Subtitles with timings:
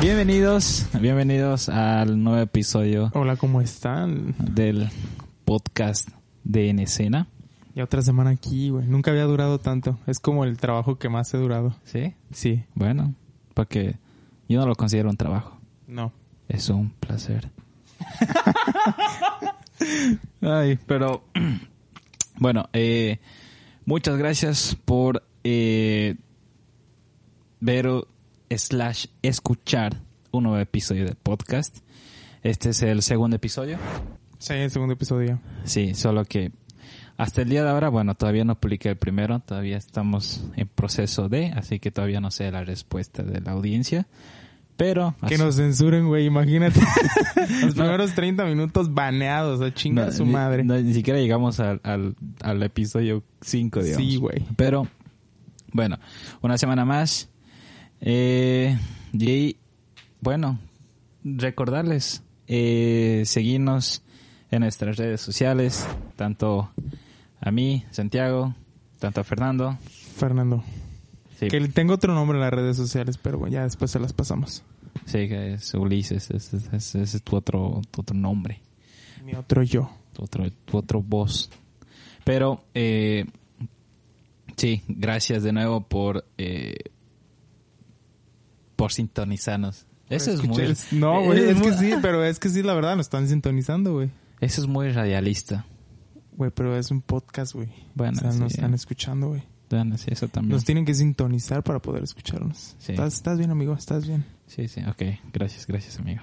[0.00, 4.34] Bienvenidos, bienvenidos al nuevo episodio Hola, ¿cómo están?
[4.38, 4.88] del
[5.44, 6.10] podcast
[6.44, 7.26] de En Escena.
[7.74, 8.86] Ya otra semana aquí, güey.
[8.86, 9.98] Nunca había durado tanto.
[10.06, 11.74] Es como el trabajo que más he durado.
[11.84, 12.14] ¿Sí?
[12.30, 12.64] Sí.
[12.74, 13.14] Bueno,
[13.54, 13.96] porque
[14.48, 15.58] yo no lo considero un trabajo.
[15.86, 16.12] No.
[16.48, 17.50] Es un placer.
[20.40, 21.24] Ay, pero
[22.38, 23.18] bueno, eh,
[23.84, 26.16] muchas gracias por eh,
[27.60, 27.88] ver
[28.50, 29.96] slash escuchar
[30.30, 31.78] un nuevo episodio del podcast.
[32.42, 33.78] Este es el segundo episodio.
[34.38, 35.40] Sí, el segundo episodio.
[35.64, 36.52] Sí, solo que
[37.16, 41.28] hasta el día de ahora, bueno, todavía no publiqué el primero, todavía estamos en proceso
[41.28, 44.06] de, así que todavía no sé la respuesta de la audiencia.
[44.76, 46.26] Pero Que así- nos censuren, güey.
[46.26, 46.80] Imagínate.
[47.62, 49.60] Los primeros 30 minutos baneados.
[49.62, 50.64] A chinga no, su ni- madre.
[50.64, 54.06] no, ni siquiera llegamos al, al, al episodio 5, digamos.
[54.06, 54.44] Sí, güey.
[54.56, 54.86] Pero,
[55.72, 55.98] bueno,
[56.42, 57.30] una semana más.
[58.02, 58.78] Eh,
[59.14, 59.56] y,
[60.20, 60.58] bueno,
[61.24, 64.02] recordarles, eh, seguirnos
[64.50, 66.70] en nuestras redes sociales, tanto
[67.40, 68.54] a mí, Santiago,
[69.00, 69.78] tanto a Fernando.
[70.16, 70.62] Fernando.
[71.38, 74.12] Sí, Que tengo otro nombre en las redes sociales, pero bueno, ya después se las
[74.12, 74.62] pasamos.
[75.04, 78.62] sí, que es Ulises, ese es, ese es tu, otro, tu otro nombre.
[79.24, 79.90] Mi otro yo.
[80.12, 81.50] tu otro, tu otro voz.
[82.24, 83.26] Pero, eh,
[84.56, 86.76] sí, gracias de nuevo por, eh,
[88.76, 89.86] por sintonizarnos.
[90.08, 91.40] Eso es muy, No, güey.
[91.50, 94.10] Es que muy- sí, pero es que sí, la verdad, nos están sintonizando, güey.
[94.40, 95.66] Eso es muy radialista.
[96.32, 97.68] Güey, pero es un podcast, güey.
[97.94, 99.42] Bueno, o sea, nos están escuchando, güey.
[99.70, 100.52] Bueno, sí, eso también.
[100.52, 102.76] Nos tienen que sintonizar para poder escucharnos.
[102.78, 102.92] Sí.
[102.92, 103.74] ¿Estás, estás bien, amigo?
[103.74, 104.24] ¿Estás bien?
[104.46, 105.02] Sí, sí, ok.
[105.32, 106.22] Gracias, gracias, amigo.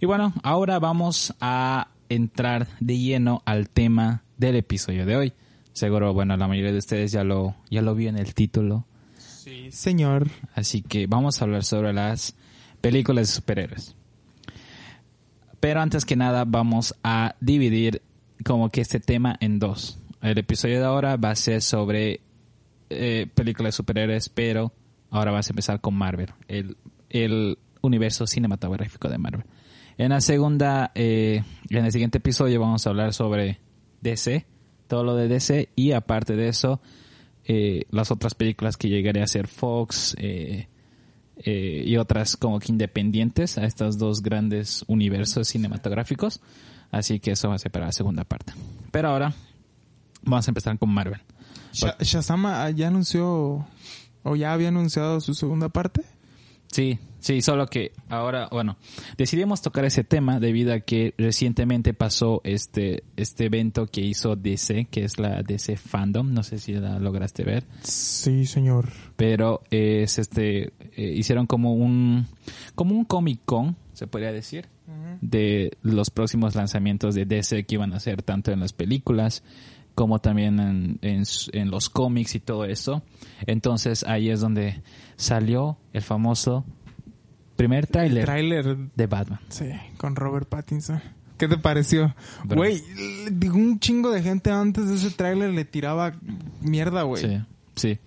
[0.00, 5.32] Y bueno, ahora vamos a entrar de lleno al tema del episodio de hoy.
[5.72, 8.86] Seguro, bueno, la mayoría de ustedes ya lo, ya lo vio en el título.
[9.16, 9.70] Sí.
[9.70, 10.28] Señor.
[10.54, 12.34] Así que vamos a hablar sobre las
[12.80, 13.96] películas de superhéroes.
[15.60, 18.02] Pero antes que nada vamos a dividir
[18.44, 19.98] como que este tema en dos.
[20.20, 22.20] El episodio de ahora va a ser sobre
[22.90, 24.72] eh, películas de superhéroes, pero
[25.10, 26.76] ahora vas a empezar con Marvel, el,
[27.10, 29.44] el universo cinematográfico de Marvel.
[29.96, 33.60] En la segunda, eh, en el siguiente episodio vamos a hablar sobre
[34.00, 34.44] DC,
[34.88, 36.80] todo lo de DC y aparte de eso,
[37.44, 40.66] eh, las otras películas que llegaré a ser Fox eh,
[41.36, 46.40] y otras como que independientes a estos dos grandes universos cinematográficos.
[46.90, 48.52] Así que eso va a ser para la segunda parte.
[48.90, 49.34] Pero ahora
[50.22, 51.20] vamos a empezar con Marvel.
[51.74, 53.66] Sha- Shazam ah, ya anunció
[54.22, 56.02] o ya había anunciado su segunda parte.
[56.72, 58.76] Sí, sí, solo que ahora, bueno,
[59.16, 64.86] decidimos tocar ese tema debido a que recientemente pasó este, este evento que hizo DC,
[64.90, 67.64] que es la DC Fandom, no sé si la lograste ver.
[67.82, 68.88] Sí, señor.
[69.14, 72.26] pero es este eh, hicieron como un
[72.74, 74.66] como un Comic Con se podría decir
[75.20, 79.44] de los próximos lanzamientos de DC que iban a hacer tanto en las películas
[79.94, 81.22] como también en, en
[81.52, 83.02] en los cómics y todo eso
[83.46, 84.82] entonces ahí es donde
[85.16, 86.64] salió el famoso
[87.56, 89.66] primer tráiler Trailer, de Batman sí,
[89.96, 91.00] con Robert Pattinson.
[91.38, 92.14] ¿Qué te pareció?
[92.44, 92.80] Güey,
[93.52, 96.14] un chingo de gente antes de ese tráiler le tiraba
[96.60, 97.22] mierda, güey.
[97.22, 97.42] sí
[97.76, 97.98] sí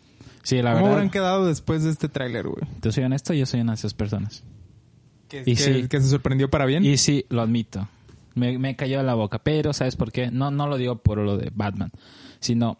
[0.43, 2.61] sí la ¿Cómo verdad habrán quedado después de este tráiler, güey?
[2.79, 4.43] te soy honesto yo soy una de esas personas
[5.29, 5.87] Que, Y que- sí.
[5.89, 6.85] que se sorprendió para bien.
[6.85, 7.87] Y sí, lo admito.
[8.37, 9.39] Me, me cayó la boca.
[9.39, 10.31] Pero, ¿sabes por qué?
[10.31, 11.91] No, no lo digo por lo de Batman.
[12.39, 12.77] Sino,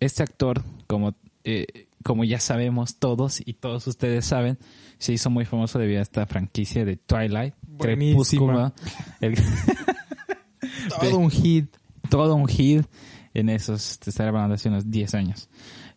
[0.00, 1.14] este actor, como,
[1.44, 4.58] eh, como ya sabemos todos y todos ustedes saben,
[4.98, 7.54] se hizo muy famoso debido a esta franquicia de Twilight.
[7.78, 8.72] Crepúsculo.
[9.20, 9.36] El-
[11.00, 11.74] Todo un hit.
[12.10, 12.86] todo un hit
[13.34, 15.48] en esos, te estaré hablando hace unos 10 años.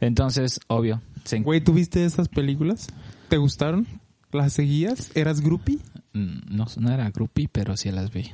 [0.01, 2.87] Entonces, obvio, se, Güey, ¿tú viste esas películas?
[3.29, 3.87] ¿Te gustaron?
[4.31, 5.15] ¿Las seguías?
[5.15, 5.79] ¿Eras groupie?
[6.13, 8.31] Mm, no, no era groupie, pero sí las vi.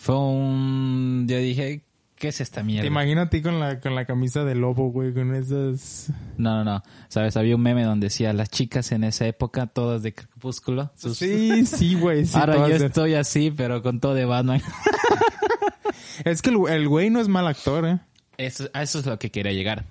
[0.00, 1.26] Fue un...
[1.28, 1.82] Yo dije,
[2.16, 2.82] ¿qué es esta mierda?
[2.82, 6.10] Te imagino a ti con la, con la camisa de lobo, güey, con esas...
[6.38, 6.82] No, no, no.
[7.08, 10.90] Sabes, había un meme donde decía las chicas en esa época, todas de crepúsculo.
[10.96, 12.24] sus- Sí, sí, güey.
[12.24, 14.62] sí, Ahora yo estoy así, pero con todo de Batman.
[16.24, 17.98] Es que el, el güey no es mal actor, ¿eh?
[18.36, 19.84] eso, a eso es lo que quería llegar.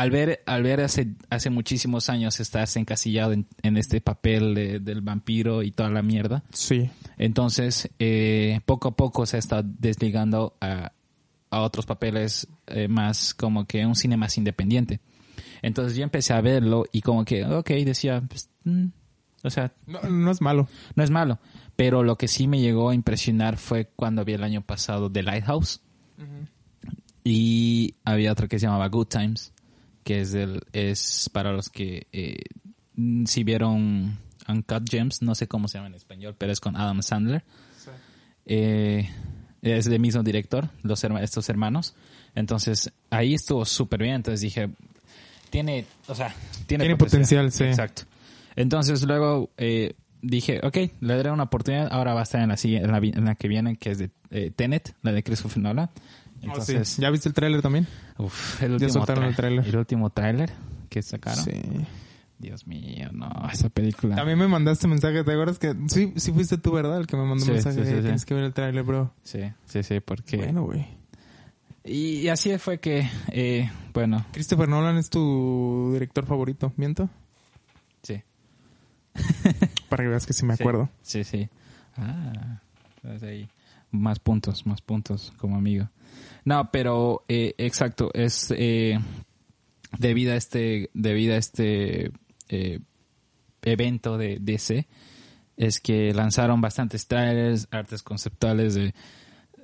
[0.00, 4.80] Al ver, al ver hace, hace muchísimos años estás encasillado en, en este papel de-
[4.80, 6.42] del vampiro y toda la mierda.
[6.52, 6.90] Sí.
[7.18, 10.92] Entonces, eh, poco a poco se está desligando a,
[11.50, 15.00] a otros papeles eh, más como que un cine más independiente.
[15.62, 18.86] Entonces yo empecé a verlo y como que, ok, decía, pues, mm,
[19.42, 20.68] o sea, No, no es malo.
[20.94, 21.38] no es malo.
[21.76, 25.22] Pero lo que sí me llegó a impresionar fue cuando vi el año pasado The
[25.22, 25.80] Lighthouse.
[27.22, 29.52] Y había otro que se llamaba Good Times,
[30.04, 32.38] que es del, es para los que eh,
[33.26, 34.18] si vieron
[34.48, 37.44] Uncut Gems, no sé cómo se llama en español, pero es con Adam Sandler.
[38.46, 39.08] Eh,
[39.62, 41.94] es del mismo director, los herma- estos hermanos.
[42.34, 44.14] Entonces, ahí estuvo súper bien.
[44.16, 44.70] Entonces dije,
[45.50, 46.34] tiene, o sea,
[46.66, 47.64] tiene, Tiene potencial, sí.
[47.64, 48.02] Exacto.
[48.56, 51.88] Entonces luego eh, dije, ok, le daré una oportunidad.
[51.92, 53.98] Ahora va a estar en la, siguiente- en la, en la que viene, que es
[53.98, 55.90] de eh, Tenet, la de Christopher Nolan.
[56.42, 56.72] Oh, sí.
[56.72, 57.86] Entonces, ¿Ya viste el tráiler también?
[58.18, 59.66] uf, el Ya último tra- el tráiler.
[59.66, 60.50] El último tráiler
[60.88, 61.44] que sacaron.
[61.44, 61.52] Sí.
[62.38, 64.16] Dios mío, no, esa película.
[64.16, 66.98] También me mandaste mensaje, ¿te acuerdas que sí, sí fuiste tú, ¿verdad?
[66.98, 67.76] El que me mandó Sí, mensaje.
[67.76, 68.02] sí, sí, "Hey, sí.
[68.02, 69.12] Tienes que ver el tráiler, bro.
[69.22, 70.38] Sí, sí, sí, porque...
[70.38, 70.86] Bueno, güey.
[71.84, 77.10] Y, y así fue que, eh, bueno, Christopher Nolan es tu director favorito, ¿miento?
[78.02, 78.22] sí.
[79.90, 80.88] Para que veas que sí me acuerdo.
[81.02, 81.48] Sí, sí.
[81.96, 82.60] Ah,
[82.96, 83.48] estás ahí.
[83.90, 85.88] Más puntos, más puntos como amigo.
[86.44, 88.98] No, pero eh, exacto, es eh,
[89.98, 92.12] debido a este, debido a este
[92.48, 92.80] eh,
[93.62, 94.86] evento de DC,
[95.56, 98.94] es que lanzaron bastantes trailers, artes conceptuales de,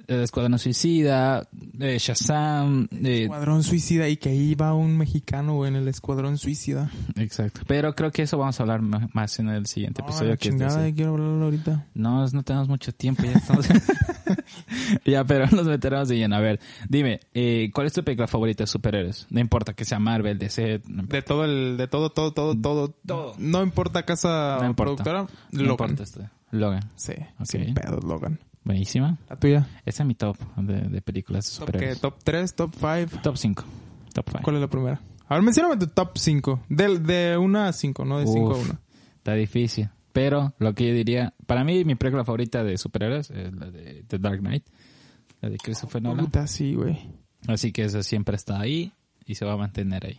[0.06, 5.76] de Escuadrón Suicida, de Shazam, de, Escuadrón Suicida y que ahí va un mexicano, en
[5.76, 6.90] el Escuadrón Suicida.
[7.16, 7.62] exacto.
[7.66, 10.30] Pero creo que eso vamos a hablar más en el siguiente No, episodio.
[10.32, 11.86] la que chingada, quiero hablarlo ahorita.
[11.94, 13.66] No, no tenemos mucho tiempo, ya estamos.
[15.04, 16.36] ya, pero nos meteremos de lleno.
[16.36, 19.26] A ver, dime, eh, ¿cuál es tu película favorita de superhéroes?
[19.30, 21.04] No importa que sea Marvel, DC, no.
[21.04, 22.88] De todo el, de todo, todo, todo, todo.
[23.06, 23.34] Todo.
[23.38, 25.02] No importa casa No importa.
[25.02, 25.22] productora.
[25.52, 25.70] No Logan.
[25.70, 26.20] importa esto.
[26.52, 27.46] Logan, Sí, Ok.
[27.46, 28.38] sin pedos, Logan.
[28.64, 29.18] buenísima.
[29.28, 29.66] La tuya.
[29.84, 31.72] Esa es mi top de, de películas de Top, ¿qué?
[31.94, 32.00] superhéroes.
[32.00, 33.20] top 3, top 5.
[33.22, 33.64] Top 5.
[34.14, 34.40] Top 5.
[34.42, 35.00] ¿Cuál es la primera?
[35.28, 36.62] A ver, mencióname tu top 5.
[36.68, 38.78] De, de 1 a 5, no de 5 a 1.
[39.18, 39.88] Está difícil.
[40.16, 44.02] Pero lo que yo diría, para mí mi película favorita de superhéroes es la de
[44.08, 44.64] The Dark Knight,
[45.42, 46.24] la de Christopher Nolan.
[46.24, 46.98] Puta, sí, güey.
[47.46, 48.92] Así que esa siempre está ahí
[49.26, 50.18] y se va a mantener ahí.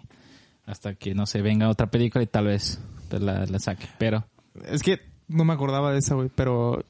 [0.68, 2.80] Hasta que no se venga otra película y tal vez
[3.10, 3.88] la, la saque.
[3.98, 4.24] Pero,
[4.66, 6.86] Es que no me acordaba de esa, güey, pero...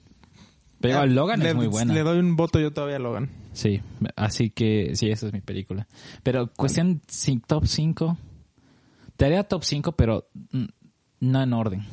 [0.82, 1.94] pero Eh, Logan le- es muy buena.
[1.94, 3.30] Le doy un voto yo todavía a Logan.
[3.54, 3.80] Sí,
[4.18, 5.88] así que sí, esa es mi película.
[6.24, 8.18] Pero cuestión sí, top 5.
[9.16, 10.28] Te haría top 5, pero
[11.22, 11.86] no en orden.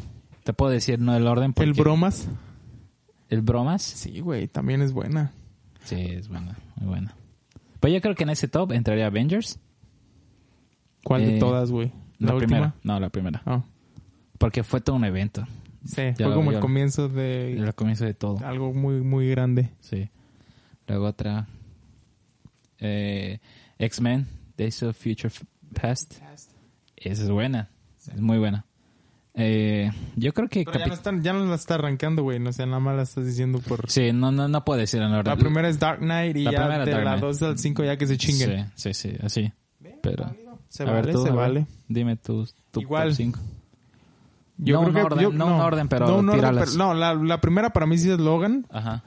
[0.45, 1.69] Te puedo decir no el orden porque...
[1.71, 2.29] ¿El Bromas?
[3.31, 3.83] ¿El bromas?
[3.83, 5.33] Sí, güey, también es buena.
[5.85, 7.15] Sí, es buena, muy buena.
[7.81, 9.59] Pues yo creo que en ese top entraría Avengers.
[11.03, 11.91] ¿Cuál Eh, de todas, güey?
[12.19, 12.63] La, ¿La, primera.
[12.67, 12.75] última?
[12.85, 13.43] No, la primera.
[13.47, 13.63] Ah,
[14.39, 15.47] Porque fue todo un evento.
[15.85, 18.39] sí, Ya fue como el comienzo de el comienzo de todo.
[18.47, 19.71] algo muy, muy grande.
[19.81, 20.09] Sí.
[20.87, 21.47] Luego otra.
[22.79, 23.39] Eh,
[23.79, 24.27] X-Men,
[24.57, 25.33] Days of Future
[25.81, 26.15] Past.
[26.97, 27.71] Esa es buena.
[27.99, 28.65] Es muy buena.
[29.37, 30.65] Eh, yo creo que...
[30.65, 32.39] Pero ya no, están, ya no la está arrancando, güey.
[32.39, 33.91] No sé, nada más la estás diciendo por...
[33.91, 35.25] Sí, no, no, no puedo decir en orden.
[35.33, 37.21] La primera es Dark Knight y La ya de Dark la Knight.
[37.21, 38.71] 2 al 5 ya que se chinguen.
[38.77, 39.53] Sí, sí, sí, así.
[40.03, 40.33] Pero...
[40.69, 41.67] Se a ver, vale, tú, se ver, vale.
[41.89, 43.09] Dime tu, tu Igual.
[43.09, 43.41] top 5.
[44.59, 46.71] Yo No creo un que orden, yo- no un orden, pero no, un orden, pero-
[46.77, 48.67] no, la, la primera para mí sí es Logan.
[48.71, 49.03] Ajá.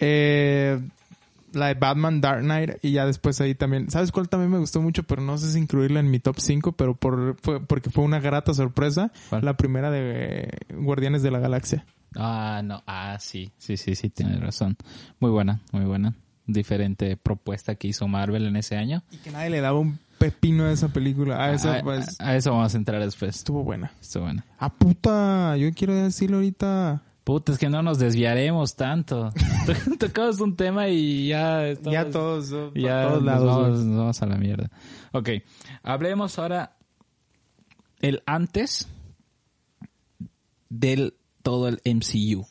[0.00, 0.80] Eh,
[1.52, 3.90] la de Batman Dark Knight y ya después ahí también.
[3.90, 5.02] ¿Sabes cuál también me gustó mucho?
[5.04, 8.20] Pero no sé si incluirla en mi top 5, pero por, fue, porque fue una
[8.20, 9.12] grata sorpresa.
[9.28, 9.44] ¿Cuál?
[9.44, 10.00] La primera de
[10.42, 11.84] eh, Guardianes de la Galaxia.
[12.16, 12.82] Ah, no.
[12.86, 13.52] Ah, sí.
[13.58, 14.76] Sí, sí, sí, tienes razón.
[15.20, 16.14] Muy buena, muy buena.
[16.46, 19.02] Diferente propuesta que hizo Marvel en ese año.
[19.10, 21.42] Y que nadie le daba un pepino a esa película.
[21.42, 23.36] A esa, a, pues, a eso vamos a entrar después.
[23.36, 23.92] estuvo buena.
[24.00, 24.44] Estuvo buena.
[24.58, 27.02] Ah, puta, yo quiero decirlo ahorita.
[27.24, 29.30] Puta, es que no nos desviaremos tanto.
[29.98, 33.46] Tocamos un tema y ya estamos- ya todos, ya todos nos lados.
[33.46, 34.70] vamos, nos vamos a la mierda.
[35.12, 35.28] Ok,
[35.82, 36.76] hablemos ahora
[38.00, 38.88] el antes
[40.68, 42.46] del todo el MCU.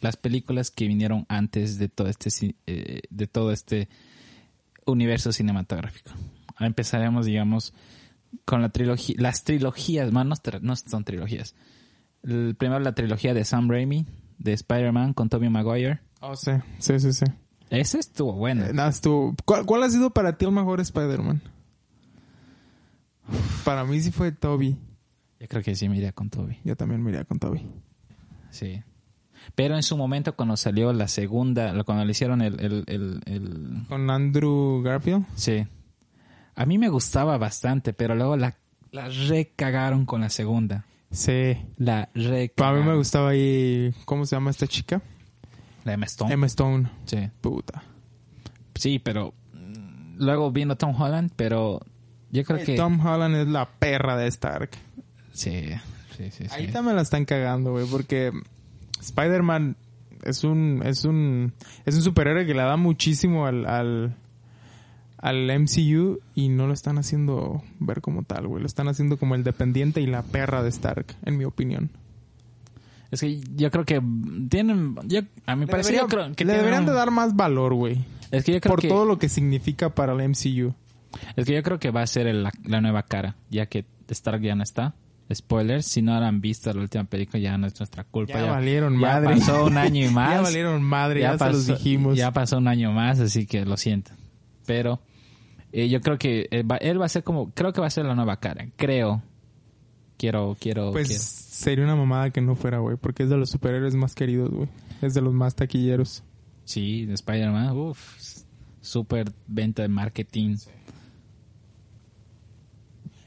[0.00, 2.30] Las películas que vinieron antes de todo este
[2.66, 3.88] eh, de todo este
[4.86, 6.10] universo cinematográfico.
[6.48, 7.72] Ahora empezaremos, digamos,
[8.44, 10.26] con la trilogía, las trilogías, más
[10.60, 11.54] no son trilogías.
[12.24, 14.06] El, primero la trilogía de Sam Raimi,
[14.38, 16.00] de Spider-Man con Tobey Maguire.
[16.20, 17.24] Oh, sí, sí, sí, sí.
[17.70, 18.64] Ese estuvo bueno.
[18.64, 21.42] Eh, nada, estuvo- ¿Cuál, cuál ha sido para ti el mejor Spider-Man?
[23.64, 24.76] Para mí sí fue Toby.
[25.40, 26.58] Yo creo que sí me iría con Toby.
[26.64, 27.66] Yo también me iría con Toby.
[28.50, 28.82] Sí.
[29.54, 33.86] Pero en su momento, cuando salió la segunda, cuando le hicieron el, el, el, el-
[33.88, 35.24] Con Andrew Garfield.
[35.34, 35.66] Sí.
[36.54, 38.56] A mí me gustaba bastante, pero luego la,
[38.92, 40.86] la recagaron con la segunda.
[41.14, 41.56] Sí.
[41.78, 42.80] La Para recagaron.
[42.80, 43.94] mí me gustaba ahí.
[44.04, 45.00] ¿Cómo se llama esta chica?
[45.84, 46.32] La Emma Stone.
[46.34, 46.90] Emma Stone.
[47.06, 47.30] Sí.
[47.40, 47.82] Puta.
[48.74, 51.80] Sí, pero mm, luego vino Tom Holland, pero
[52.30, 52.74] yo creo que...
[52.74, 54.70] Tom Holland es la perra de Stark.
[55.32, 55.68] Sí,
[56.16, 56.44] sí, sí.
[56.48, 56.50] sí.
[56.50, 58.32] Ahí también la están cagando, güey, porque
[59.00, 59.76] Spider-Man
[60.24, 61.52] es un, es un,
[61.84, 64.16] es un superhéroe que le da muchísimo al, al,
[65.24, 68.60] al MCU y no lo están haciendo ver como tal, güey.
[68.60, 71.90] Lo están haciendo como el dependiente y la perra de Stark, en mi opinión.
[73.10, 74.02] Es que yo creo que
[74.50, 74.96] tienen...
[75.06, 78.04] Yo, a mi parecer, yo creo que le deberían un- de dar más valor, güey.
[78.30, 78.88] Es que yo creo Por que...
[78.88, 80.74] todo lo que significa para el MCU.
[81.36, 83.86] Es que yo creo que va a ser el- la, la nueva cara, ya que
[84.08, 84.94] Stark ya no está.
[85.32, 88.34] Spoilers, si no han visto la última película ya no es nuestra culpa.
[88.34, 89.36] Ya valieron ya madre.
[89.36, 90.34] pasó un año y más.
[90.34, 92.14] Ya valieron madre, ya, se los dijimos.
[92.18, 94.10] Ya pasó un año más, así que lo siento.
[94.66, 95.00] Pero
[95.74, 97.90] eh, yo creo que él va, él va a ser como, creo que va a
[97.90, 98.66] ser la nueva cara.
[98.76, 99.22] Creo.
[100.16, 100.92] Quiero, quiero.
[100.92, 101.22] Pues quiero.
[101.22, 104.68] sería una mamada que no fuera, güey, porque es de los superhéroes más queridos, güey.
[105.02, 106.22] Es de los más taquilleros.
[106.64, 108.16] Sí, de Spider-Man, uff,
[108.80, 110.56] super venta de marketing.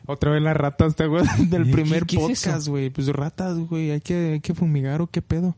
[0.05, 2.89] Otra vez las ratas, ¿te acuerdas del ¿Qué- primer qué podcast, güey?
[2.89, 5.55] Pues ratas, güey, hay que, hay que fumigar o qué pedo.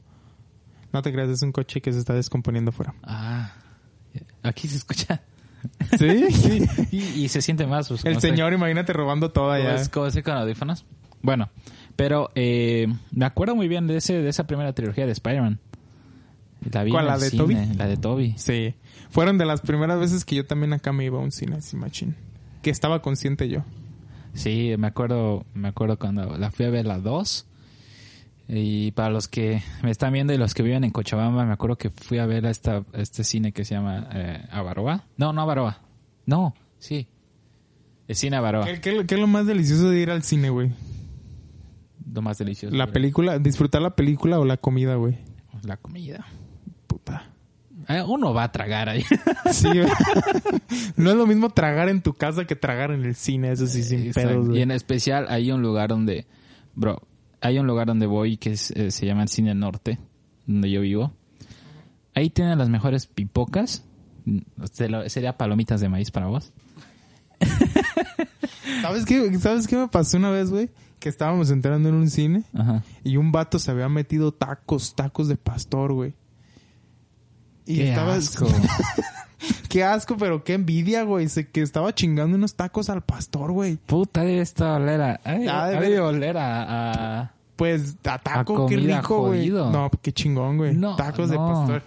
[0.91, 2.95] No te creas, es un coche que se está descomponiendo afuera.
[3.03, 3.53] Ah,
[4.41, 5.21] aquí se escucha.
[5.97, 6.31] ¿Sí?
[6.31, 6.67] sí.
[6.91, 7.87] Y, y se siente más.
[7.87, 9.69] pues, El como se- señor, imagínate robando todo allá.
[9.69, 10.85] ¿Cómo es- cómo es con audífonos?
[11.21, 11.49] Bueno,
[11.95, 15.59] pero eh, me acuerdo muy bien de ese de esa primera trilogía de Spider-Man.
[16.71, 17.73] La vi ¿Cuál, en la de cine, Tobey?
[17.75, 18.33] La de Toby.
[18.37, 18.73] Sí.
[19.09, 21.75] Fueron de las primeras veces que yo también acá me iba a un cine así
[21.77, 22.15] machín.
[22.61, 23.63] Que estaba consciente yo.
[24.33, 27.45] Sí, me acuerdo, me acuerdo cuando la fui a ver la 2.
[28.51, 31.77] Y para los que me están viendo y los que viven en Cochabamba, me acuerdo
[31.77, 35.05] que fui a ver a esta, a este cine que se llama eh, Avaroa.
[35.17, 35.79] No, no Avaroa.
[36.25, 37.07] No, sí.
[38.07, 38.65] El cine Avaroa.
[38.65, 40.71] ¿Qué, qué- qué es lo más delicioso de ir al cine, güey?
[42.11, 42.75] Lo más delicioso.
[42.75, 45.19] La película, disfrutar la película o la comida, güey.
[45.63, 46.25] La comida.
[46.87, 47.29] Puta.
[47.87, 49.03] Eh, Uno va a tragar ahí.
[49.51, 49.87] Sí, güey.
[50.95, 53.83] no es lo mismo tragar en tu casa que tragar en el cine, eso sí,
[53.83, 54.29] sin Exacto.
[54.29, 54.61] pedos, Y güey.
[54.63, 56.25] en especial hay un lugar donde,
[56.73, 57.01] bro,
[57.41, 59.99] hay un lugar donde voy que es, eh, se llama el Cine Norte,
[60.45, 61.13] donde yo vivo.
[62.15, 63.83] Ahí tienen las mejores pipocas.
[65.07, 66.51] Sería palomitas de maíz para vos.
[68.81, 70.69] ¿Sabes qué, ¿Sabes qué me pasó una vez, güey?
[70.99, 72.83] Que estábamos entrando en un cine Ajá.
[73.03, 76.13] y un vato se había metido tacos, tacos de pastor, güey.
[77.65, 78.47] Y Qué estaba- asco.
[79.69, 81.29] qué asco, pero qué envidia, güey.
[81.29, 83.77] Se, que estaba chingando unos tacos al pastor, güey.
[83.77, 85.21] Puta, debe estar oler a...
[85.23, 87.21] ay, Ha de ha de ver- oler a...
[87.21, 89.49] a- Pues a taco, A qué rico, güey.
[89.49, 90.75] No, qué chingón, güey.
[90.75, 91.83] No, tacos de pastor.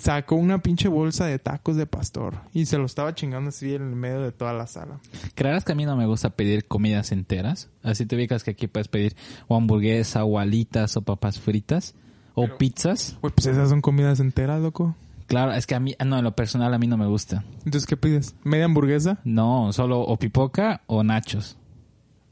[0.00, 3.82] Sacó una pinche bolsa de tacos de pastor y se lo estaba chingando así en
[3.82, 4.98] el medio de toda la sala.
[5.34, 7.68] ¿Creerás que a mí no me gusta pedir comidas enteras?
[7.82, 9.14] Así te ubicas que aquí puedes pedir
[9.48, 11.94] o hamburguesa, o alitas, o papas fritas,
[12.34, 13.18] o pizzas.
[13.20, 14.96] Güey, pues esas son comidas enteras, loco.
[15.26, 17.44] Claro, es que a mí, no, en lo personal a mí no me gusta.
[17.64, 18.36] Entonces, ¿qué pides?
[18.44, 19.18] ¿Media hamburguesa?
[19.24, 21.58] No, solo o pipoca o nachos.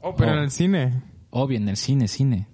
[0.01, 1.01] Oh, pero en el cine.
[1.29, 2.47] Obvio, en el cine, cine.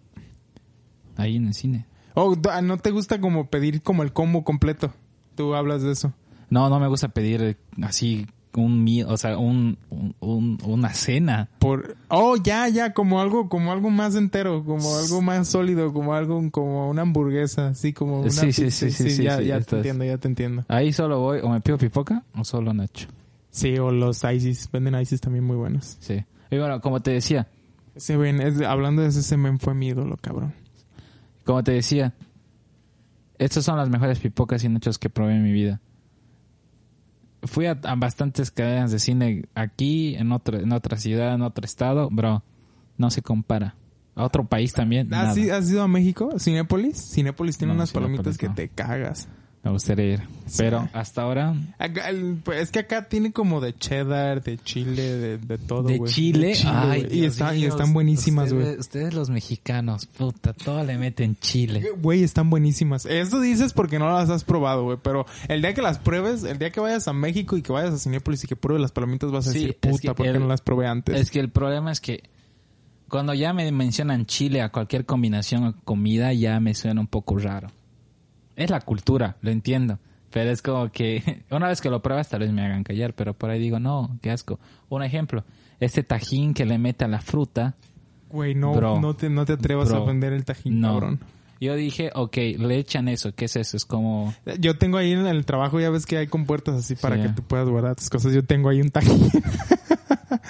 [1.17, 1.85] Ahí en el cine.
[2.15, 4.93] Oh, da- ¿no te gusta como pedir como el combo completo?
[5.35, 6.13] Tú hablas de eso.
[6.49, 11.49] No, no me gusta pedir así un o sea, un, un- un- una cena.
[11.59, 16.13] Por Oh, ya, ya, como algo como algo más entero, como algo más sólido, como
[16.13, 18.89] algo como una hamburguesa, así como una Sí, sí, pizza.
[18.89, 20.63] sí, sí, sí, ya, sí, ya esto te entiendo, ya te entiendo.
[20.67, 23.07] Ahí solo voy, o me pido pipoca o solo nacho.
[23.49, 25.97] Sí, o los ISIS, venden ISIS también muy buenos.
[25.99, 26.23] Sí.
[26.49, 27.47] Y bueno, como te decía,
[27.95, 28.15] Ese
[28.47, 30.53] es- hablando de ese semen fue mi ídolo, cabrón.
[31.45, 32.13] como te decía,
[33.37, 35.79] estas son las mejores pipocas y nachos que probé en mi vida.
[37.43, 41.65] Fui a, a bastantes cadenas de cine aquí, en otro, en otra ciudad, en otro
[41.65, 42.43] estado, bro,
[42.97, 43.75] no se compara.
[44.13, 45.07] A otro país también.
[45.09, 45.31] nada.
[45.31, 46.37] ¿Has, i- has ido a México?
[46.37, 46.97] ¿Cinépolis?
[47.13, 49.27] Cinépolis tiene No, unas palomitas que te cagas.
[49.63, 50.21] Me gustaría ir.
[50.57, 55.03] Pero hasta ahora, Acá, el- pues, es que acá tiene como de cheddar, de chile,
[55.03, 56.11] de, de todo, de güey.
[56.11, 58.63] Chile, De chile, ay, y, están, y están buenísimas, güey.
[58.63, 61.91] ustedes, ustedes los mexicanos, puta, todo le meten chile.
[62.01, 63.05] Güey, están buenísimas.
[63.05, 64.97] Eso dices porque no las has probado, güey.
[65.03, 67.93] Pero el día que las pruebes, el día que vayas a México y que vayas
[67.93, 70.47] a Cinépolis y que pruebes las palomitas, vas a Sí, decir, puta, ¿por qué no
[70.47, 71.19] las probé antes?
[71.19, 72.23] Es que el problema es que
[73.09, 77.37] cuando ya me mencionan chile a cualquier combinación o comida, ya me suena un poco
[77.37, 77.67] raro.
[78.61, 79.99] Es la cultura, lo entiendo.
[80.31, 83.33] Pero es como que una vez que lo pruebas tal vez me hagan callar, pero
[83.33, 84.59] por ahí digo, no, qué asco.
[84.89, 85.43] Un ejemplo,
[85.79, 87.75] este tajín que le mete a la fruta,
[88.29, 89.01] Güey, no, Bro.
[89.01, 90.03] no, te, no te atrevas Bro.
[90.03, 90.93] a vender el tajín, no.
[90.93, 91.19] cabrón.
[91.59, 93.35] Yo dije, ok, le echan eso.
[93.35, 93.75] ¿Qué es eso?
[93.77, 94.33] Es como...
[94.59, 97.21] Yo tengo ahí en el trabajo, ya ves que hay compuertas así para Sí.
[97.23, 98.33] que tú puedas guardar tus cosas.
[98.33, 99.29] Yo tengo ahí un tajín.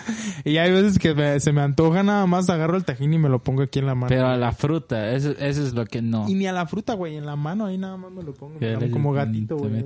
[0.46, 3.30] y hay veces que me- se me antoja nada más, agarro el tajín y me
[3.30, 4.08] lo pongo aquí en la mano.
[4.10, 6.28] Pero a la fruta, eso, eso es lo que no.
[6.30, 8.60] Y ni a la fruta, güey, en la mano ahí nada más me lo pongo.
[8.60, 9.86] Me como gatito, güey.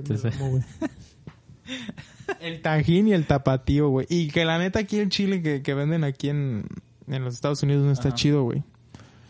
[2.40, 4.06] el tajín y el tapatío, güey.
[4.08, 6.66] Y que la neta aquí el chile que, que venden aquí en,
[7.08, 8.16] en los Estados Unidos no está Ajá.
[8.16, 8.62] chido, güey.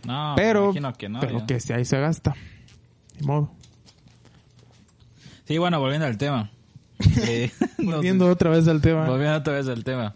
[0.07, 1.19] No, Pero, me que no.
[1.21, 1.47] pero ya.
[1.47, 2.35] que si ahí se gasta.
[3.19, 3.51] Ni modo.
[5.47, 6.51] Sí, bueno, volviendo al tema.
[7.29, 9.07] Eh, no- Volviendo otra vez al tema.
[9.07, 10.15] volviendo otra vez al tema.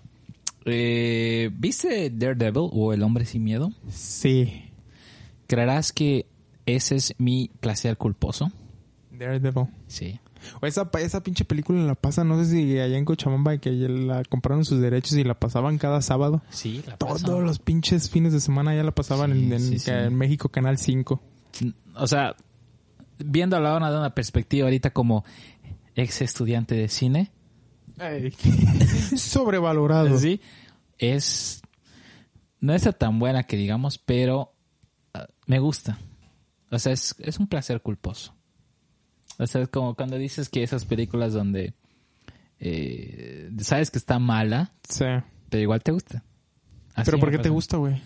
[0.64, 3.72] Eh, ¿Viste Daredevil o El Hombre Sin Miedo?
[3.88, 4.64] Sí.
[5.46, 6.26] ¿Creerás que
[6.66, 8.50] ese es mi placer culposo?
[9.10, 9.66] Daredevil.
[9.86, 10.20] Sí.
[10.62, 14.22] O esa, esa pinche película la pasan, no sé si allá en Cochabamba que la
[14.24, 16.40] compraron sus derechos y la pasaban cada sábado.
[16.48, 19.78] Sí, la Todos los pinches fines de semana ya la pasaban Sí, en, en- sí,
[19.78, 19.90] sí.
[19.90, 21.20] en México Canal 5.
[21.96, 22.36] O sea,
[23.18, 25.24] viendo la de una perspectiva ahorita como
[25.94, 27.30] ex estudiante de cine,
[29.16, 30.18] Sobrevalorado.
[30.18, 30.40] sí,
[30.98, 31.62] es
[32.60, 34.54] no está tan buena que digamos, pero
[35.14, 35.98] ah, me gusta.
[36.70, 38.34] O sea, es, es un placer culposo.
[39.38, 41.74] O sea, es como cuando dices que esas películas donde
[42.58, 45.06] eh, sabes que está mala, Sí.
[45.48, 46.22] pero igual te gusta.
[46.94, 48.00] Así Pero ¿por qué te gusta, güey?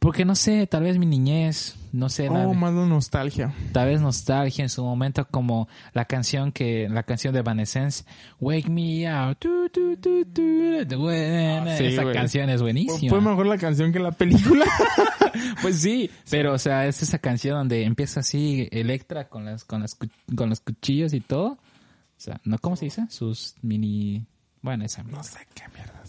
[0.00, 3.52] Porque no sé, tal vez mi niñez, no sé, la Oh, de- más de nostalgia.
[3.72, 8.04] tal vez nostalgia en su momento como la canción que la canción de Evanescence
[8.40, 11.08] Wake Me Up tu, tu, tu.
[11.10, 12.14] Ah, sí, esa güey.
[12.14, 14.64] canción es buenísima Fue mejor la canción que la película.
[15.62, 19.82] pues sí pero o sea es esa canción donde empieza así Electra con las con
[19.82, 19.96] las
[20.34, 21.58] con los cuchillos y todo o
[22.16, 24.24] sea no cómo se dice sus mini
[24.62, 26.02] bueno esa no sé qué mierda.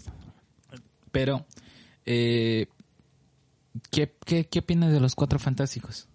[1.12, 1.45] pero
[2.05, 2.67] eh,
[3.91, 6.07] ¿qué, qué, ¿qué opinas de los cuatro fantásticos?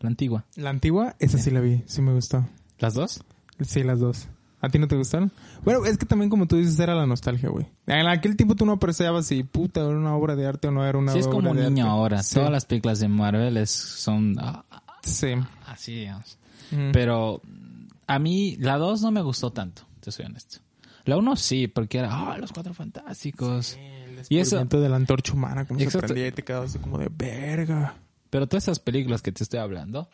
[0.00, 0.44] La antigua.
[0.56, 1.82] La antigua, esa sí la vi.
[1.86, 2.46] Sí me gustó.
[2.78, 3.22] ¿Las dos?
[3.62, 4.28] Sí, las dos.
[4.60, 5.30] ¿A ti no te gustaron?
[5.62, 7.66] Bueno, es que también como tú dices, era la nostalgia, güey.
[7.86, 10.84] En aquel tiempo tú no apreciabas si puta era una obra de arte o no
[10.86, 11.90] era una Sí, es obra como de niño arte.
[11.92, 12.22] ahora.
[12.22, 12.34] Sí.
[12.34, 14.64] Todas las películas de Marvel es, son ah,
[15.02, 15.34] Sí.
[15.66, 16.38] así, digamos.
[16.70, 16.92] Mm.
[16.92, 17.42] Pero
[18.06, 20.58] a mí la 2 no me gustó tanto, te soy honesto.
[21.04, 23.76] La 1 sí, porque era, ah, los cuatro fantásticos.
[23.76, 26.06] Y Y eso- de la antorcha humana, como se Exacto.
[26.08, 27.94] prendía y te quedabas así como de verga.
[28.30, 30.08] Pero todas esas películas que te estoy hablando,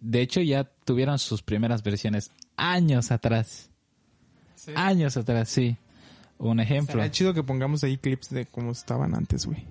[0.00, 3.70] de hecho ya tuvieron sus primeras versiones años atrás.
[4.74, 5.76] Años atrás, sí.
[6.38, 6.94] Un ejemplo.
[6.94, 9.64] Sería chido que pongamos ahí clips de cómo estaban antes, güey.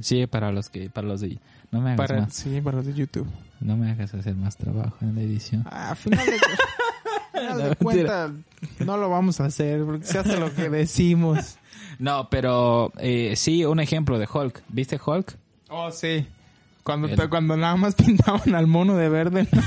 [0.00, 1.38] Sí, para los que, para los de,
[1.70, 3.28] no me hagas Para, más, sí, para los de YouTube.
[3.60, 5.64] no me hagas hacer más trabajo en la edición.
[5.70, 6.32] Ah, a final de,
[7.40, 8.30] final de No, cuentas,
[8.84, 11.56] no lo vamos a hacer, porque se hace lo que decimos.
[11.98, 14.62] No, pero eh, sí, un ejemplo de Hulk.
[14.68, 15.36] ¿Viste Hulk?
[15.70, 16.26] Oh, sí.
[16.82, 19.48] Cuando, cuando nada más pintaban al mono de verde.
[19.52, 19.62] ¿no?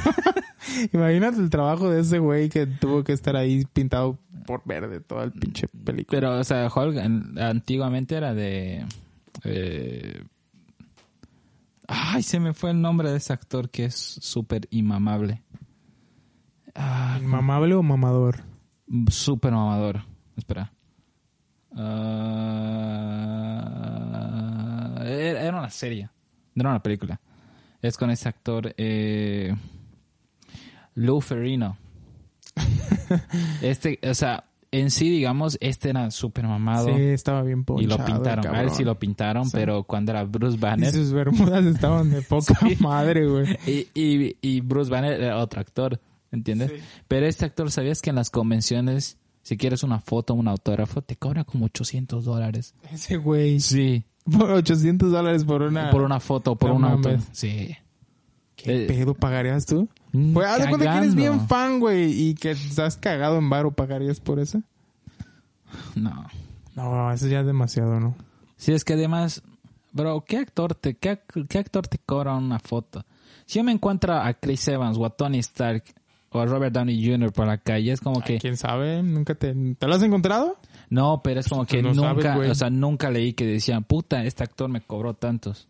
[0.94, 5.24] Imagínate el trabajo de ese güey que tuvo que estar ahí pintado por verde toda
[5.26, 6.20] el pinche película.
[6.20, 8.86] Pero, o sea, Hulk en- antiguamente era de...
[9.44, 10.24] eh,
[11.88, 15.42] Ay, se me fue el nombre de ese actor que es súper inmamable.
[16.76, 18.44] Ah, ¿Mamable o mamador?
[19.10, 20.04] súper mamador.
[20.38, 20.72] Espera.
[21.75, 23.51] Ah,
[25.05, 26.10] era una serie.
[26.55, 27.19] No era una película.
[27.82, 28.73] Es con ese actor...
[28.77, 29.55] Eh,
[30.95, 31.77] Lou Ferrino.
[33.62, 36.88] este, o sea, en sí, digamos, este era súper mamado.
[36.93, 37.97] Sí, estaba bien y ponchado.
[37.97, 38.45] lo pintaron.
[38.47, 38.75] A él cabrón.
[38.75, 39.51] sí lo pintaron, Sí.
[39.53, 40.91] pero cuando era Bruce Y Banner.
[40.91, 42.75] sus bermudas estaban de poca Sí.
[42.82, 43.58] madre, güey.
[43.65, 46.01] Y, y, y Bruce Banner era otro actor,
[46.34, 46.71] ¿entiendes?
[46.71, 46.77] Sí.
[47.08, 49.17] Pero este actor, ¿sabías que en las convenciones,
[49.49, 52.75] si quieres una foto, un autógrafo, te cobra como 800 dólares?
[52.91, 53.59] Ese güey.
[53.59, 54.03] Sí.
[54.31, 55.89] Por 800 dólares por una...
[55.89, 57.09] Por una foto, por No un auto.
[57.09, 57.27] mames.
[57.31, 57.75] Sí.
[58.55, 59.89] ¿Qué Eh, pedo pagarías tú?
[60.12, 63.49] mm, Pues haz de cuenta que eres bien fan, güey, y que estás cagado en
[63.49, 64.62] varo, ¿pagarías por eso?
[65.95, 66.27] No.
[66.75, 68.15] No, eso ya es demasiado, ¿no?
[68.55, 69.41] Sí, es que además,
[69.93, 73.03] bro, ¿qué actor te, qué, qué actor te cobra una foto?
[73.45, 75.83] Si yo me encuentro a Chris Evans o a Tony Stark
[76.32, 77.32] o a Robert Downey Jr.
[77.32, 78.38] por la calle, es como que...
[78.38, 79.02] ¿Quién sabe?
[79.04, 79.54] ¿Nunca te...
[79.78, 80.58] ¿Te lo has encontrado?
[80.89, 84.44] No, pero es como que no nunca, o sea, nunca leí que decían, puta, este
[84.44, 85.68] actor me cobró tantos.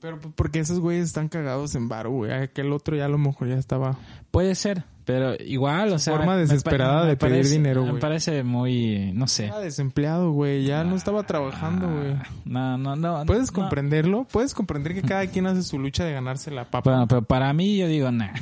[0.00, 2.32] Pero p- porque esos güeyes están cagados en varo, güey.
[2.32, 3.98] Aquel otro ya a lo mejor ya estaba...
[4.30, 6.14] Puede ser, pero igual, o sea...
[6.16, 8.00] forma me- me desesperada me de pedir parece- dinero, Me güey.
[8.00, 9.44] parece muy, no sé.
[9.44, 10.64] Estaba desempleado, güey.
[10.64, 12.14] Ya no estaba trabajando, güey.
[12.46, 13.24] No, no, no.
[13.26, 13.60] ¿Puedes no.
[13.60, 14.26] comprenderlo?
[14.32, 16.90] ¿Puedes comprender que cada quien hace su lucha de ganarse la papa?
[16.90, 18.32] Bueno, pero para mí yo digo, nah,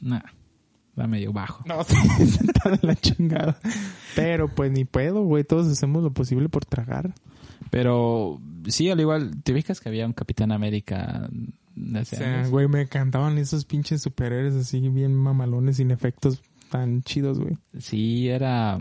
[0.00, 0.20] nah,
[0.98, 1.62] va medio bajo.
[1.66, 1.80] No,
[2.18, 3.58] está de la chingada.
[4.14, 5.44] Pero pues ni puedo, güey.
[5.44, 7.14] Todos hacemos lo posible por tragar.
[7.70, 11.28] Pero sí, al igual, ¿te fijas que había un Capitán América
[11.74, 12.50] de hace O sea, años.
[12.50, 17.56] güey, me encantaban esos pinches superhéroes así bien mamalones sin efectos tan chidos, güey.
[17.78, 18.80] Sí, era...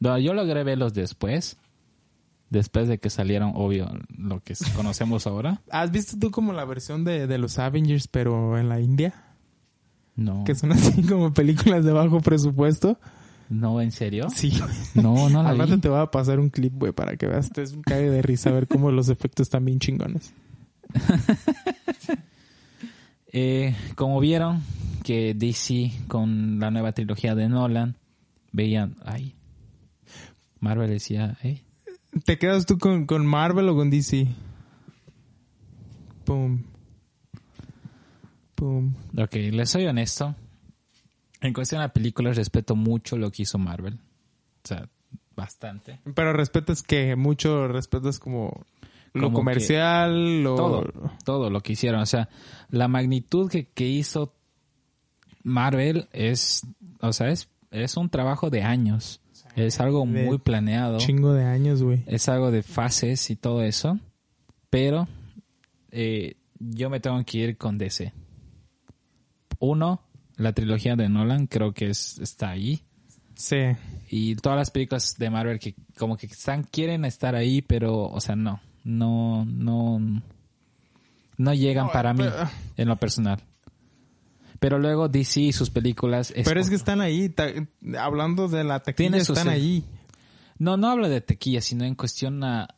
[0.00, 1.56] No, yo logré verlos después.
[2.50, 5.60] Después de que salieron, obvio, lo que conocemos ahora.
[5.70, 9.27] ¿Has visto tú como la versión de, de los Avengers, pero en la India?
[10.18, 10.42] No.
[10.42, 12.98] Que son así como películas de bajo presupuesto.
[13.48, 14.28] No, ¿en serio?
[14.34, 14.52] Sí.
[14.94, 15.80] No, no la Al rato vi.
[15.80, 17.50] te voy a pasar un clip, güey, para que veas.
[17.50, 20.34] Te es un cague de risa ver cómo los efectos están bien chingones.
[23.30, 24.62] Eh, como vieron
[25.04, 27.94] que DC con la nueva trilogía de Nolan
[28.52, 29.34] veían, ay,
[30.60, 31.36] Marvel decía,
[32.24, 34.28] ¿Te quedas tú con, con Marvel o con DC?
[36.24, 36.62] Pum.
[38.58, 38.92] Pum.
[39.16, 40.34] ok, les soy honesto.
[41.40, 43.94] En cuestión de películas respeto mucho lo que hizo Marvel.
[44.64, 44.88] O sea,
[45.36, 46.00] bastante.
[46.12, 48.66] Pero respetas que mucho respetas como
[49.12, 50.56] lo Como comercial, lo...
[50.56, 50.92] Todo,
[51.24, 52.00] todo lo que hicieron.
[52.00, 52.28] O sea,
[52.68, 54.34] la magnitud que, que hizo
[55.44, 56.66] Marvel es,
[57.00, 59.20] o sea, es, es un trabajo de años.
[59.54, 60.98] Es algo muy planeado.
[60.98, 62.02] Chingo de años, güey.
[62.08, 64.00] es algo de fases y todo eso,
[64.68, 65.06] pero
[65.92, 68.12] eh, yo me tengo que ir con DC.
[69.58, 70.00] Uno,
[70.36, 72.82] la trilogía de Nolan creo que es, está ahí.
[73.34, 73.56] Sí.
[74.10, 78.20] Y todas las películas de Marvel que como que están, quieren estar ahí, pero, o
[78.20, 80.00] sea, no, no, no,
[81.36, 83.40] no llegan No, para mí pero- en lo personal.
[84.60, 86.32] Pero luego DC y sus películas...
[86.44, 87.32] Pero es que están ahí.
[87.96, 88.82] hablando de la
[89.24, 89.84] su están allí.
[90.58, 92.68] No, no hablo de tequilla, sino en cuestión a,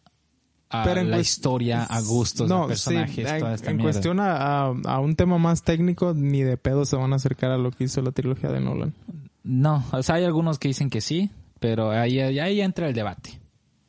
[0.73, 3.77] a Pero en la historia, a gustos, no, a personajes, sí, en, toda esta en
[3.77, 3.93] mierda.
[3.93, 7.51] cuestión a, a- a un tema más técnico, ni de pedo se van a acercar
[7.51, 8.95] a lo que hizo la trilogía de Nolan.
[9.43, 13.41] No, o sea, hay algunos que dicen que sí, pero ahí, ahí entra el debate.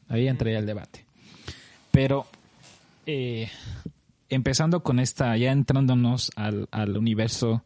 [0.10, 1.06] Ahí entra ya el debate.
[1.92, 2.26] Pero,
[3.06, 3.50] eh,
[4.30, 7.64] empezando con esta, ya entrándonos al, al universo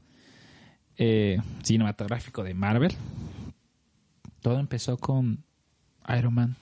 [0.97, 2.93] eh, cinematográfico de Marvel,
[4.41, 5.43] todo empezó con
[6.17, 6.55] Iron Man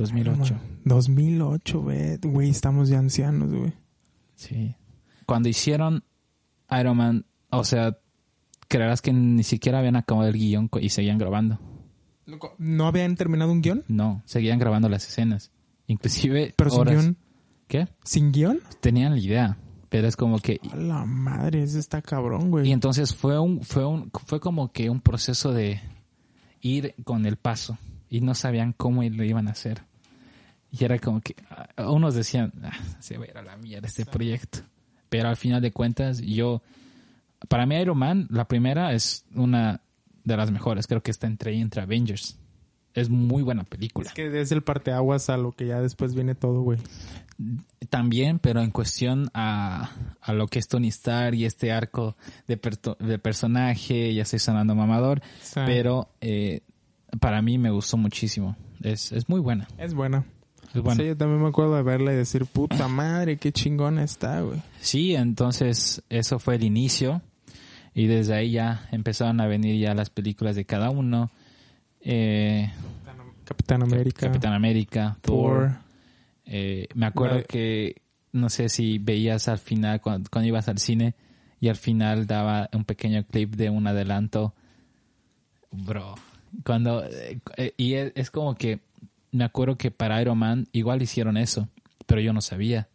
[0.00, 0.58] 2008.
[0.84, 2.50] 2008, güey.
[2.50, 3.72] Estamos ya ancianos, güey.
[4.34, 4.74] Sí.
[5.26, 6.02] Cuando hicieron
[6.78, 7.98] Iron Man, o sea,
[8.68, 11.58] creerás que ni siquiera habían acabado el guion y seguían grabando.
[12.58, 13.84] ¿No habían terminado un guion?
[13.88, 15.50] No, seguían grabando las escenas.
[15.86, 17.16] Inclusive ¿Pero sin guion?
[17.66, 17.88] ¿Qué?
[18.04, 18.60] ¿Sin guion?
[18.80, 19.58] Tenían la idea,
[19.88, 22.68] pero es como que A la madre, ese está cabrón, güey.
[22.68, 25.80] y entonces fue un fue un fue como que un proceso de
[26.60, 29.82] ir con el paso y no sabían cómo lo iban a hacer.
[30.72, 33.86] Y era como que ah, unos decían, "Ah, se va a ir a la mierda
[33.88, 34.60] este proyecto.
[35.08, 36.62] Pero al final de cuentas yo
[37.48, 39.80] para mí Iron Man la primera es una
[40.24, 42.38] de las mejores, creo que está entre entre Avengers.
[42.94, 44.08] Es muy buena película.
[44.08, 46.78] Es que es el parteaguas a lo que ya después viene todo, güey.
[47.88, 52.60] También, pero en cuestión a, a lo que es Tony Stark y este arco de,
[52.60, 55.60] perto- de personaje, ya estoy sonando mamador, Sí.
[55.66, 56.60] pero eh,
[57.20, 58.56] para mí me gustó muchísimo.
[58.82, 59.66] Es, es muy buena.
[59.78, 60.24] Es buena.
[60.74, 61.00] Es buena.
[61.00, 64.62] Sí, yo también me acuerdo de verla y decir, puta madre, qué chingona está, güey.
[64.80, 67.22] Sí, entonces eso fue el inicio
[67.94, 71.30] y desde ahí ya empezaron a venir ya las películas de cada uno.
[72.00, 72.70] Eh,
[73.44, 74.26] Capitán América.
[74.26, 75.68] Capitán América, Thor.
[75.68, 75.78] Thor.
[76.44, 78.02] Eh, me acuerdo que
[78.32, 81.14] no sé si veías al final cuando, cuando ibas al cine
[81.60, 84.54] y al final daba un pequeño clip de un adelanto.
[85.72, 86.14] Bro,
[86.64, 88.80] cuando eh, eh, y es, es como que
[89.32, 91.68] me acuerdo que para Iron Man igual hicieron eso,
[92.06, 92.88] pero yo no sabía.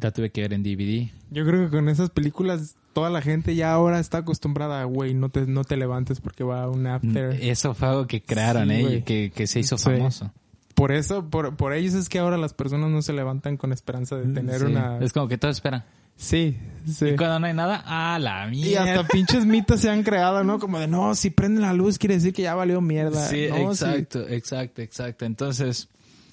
[0.00, 1.10] La tuve que ver en DVD.
[1.30, 5.28] Yo creo que con esas películas toda la gente ya ahora está acostumbrada, güey, no
[5.30, 7.38] te, no te levantes porque va un after.
[7.42, 9.84] Eso fue algo que crearon, Sí, eh, que, que se hizo Sí.
[9.84, 10.32] famoso.
[10.74, 14.16] Por eso, por, por ellos es que ahora las personas no se levantan con esperanza
[14.16, 14.64] de tener Sí.
[14.66, 14.98] una...
[14.98, 15.84] Es como que todos esperan.
[16.16, 16.56] Sí,
[16.90, 17.08] sí.
[17.08, 18.70] Y cuando no hay nada, ¡ah, la mierda!
[18.70, 20.58] Y hasta pinches mitos se han creado, ¿no?
[20.58, 23.28] Como de, no, si prende la luz quiere decir que ya valió mierda.
[23.28, 23.84] Sí, No, sí.
[23.84, 25.24] exacto, exacto, exacto.
[25.26, 25.88] Entonces,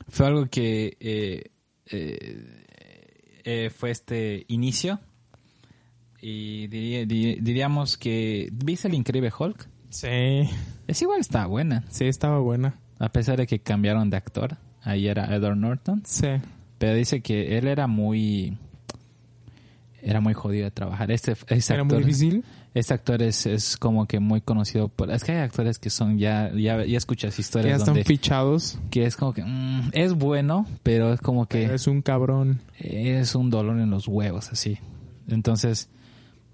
[0.07, 1.51] fue algo que eh,
[1.87, 2.63] eh,
[3.43, 4.99] eh, fue este inicio.
[6.21, 9.67] Y diría- di- diríamos que, ¿viste el increíble Hulk?
[9.89, 10.07] Sí,
[10.87, 11.83] Es igual, está buena.
[11.89, 12.79] sí, estaba buena.
[12.99, 14.57] A pesar de que cambiaron de actor.
[14.81, 16.01] Ahí era Edward Norton.
[16.05, 16.27] Sí.
[16.77, 18.57] Pero dice que él era muy...
[20.05, 21.11] Era muy jodido de trabajar.
[21.11, 22.43] Este, este Era muy difícil.
[22.73, 25.09] Este actor es, es como que muy conocido por...
[25.11, 26.51] Es que hay actores que son ya...
[26.53, 28.03] Ya, ya escuchas Ya historias están donde...
[28.03, 28.79] fichados.
[28.89, 32.61] que es como que mm, es bueno, pero es como que Es un cabrón.
[32.79, 34.77] es un dolor en los huevos así.
[35.29, 35.89] Entonces,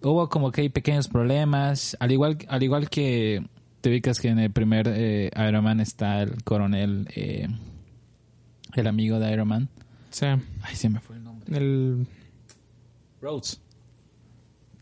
[0.03, 3.43] hubo como que hay pequeños problemas, al igual al igual que
[3.81, 7.47] te ubicas que en el primer eh, Iron Man está el coronel eh,
[8.75, 9.69] el amigo de Iron Man.
[10.11, 10.25] Sí.
[10.61, 11.57] Ay, se me fue el nombre.
[11.57, 12.07] El...
[13.21, 13.61] Rhodes.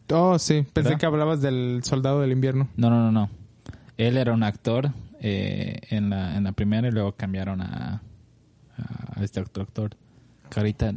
[0.10, 0.62] Oh, sí.
[0.74, 1.00] Pensé ¿Verdad?
[1.00, 2.70] que hablabas del soldado del invierno.
[2.78, 3.30] No, no, no, no.
[3.98, 8.02] Él era un actor eh, en, la, en la primera y luego cambiaron a,
[8.78, 9.96] a este otro actor.
[10.50, 10.94] Que ahorita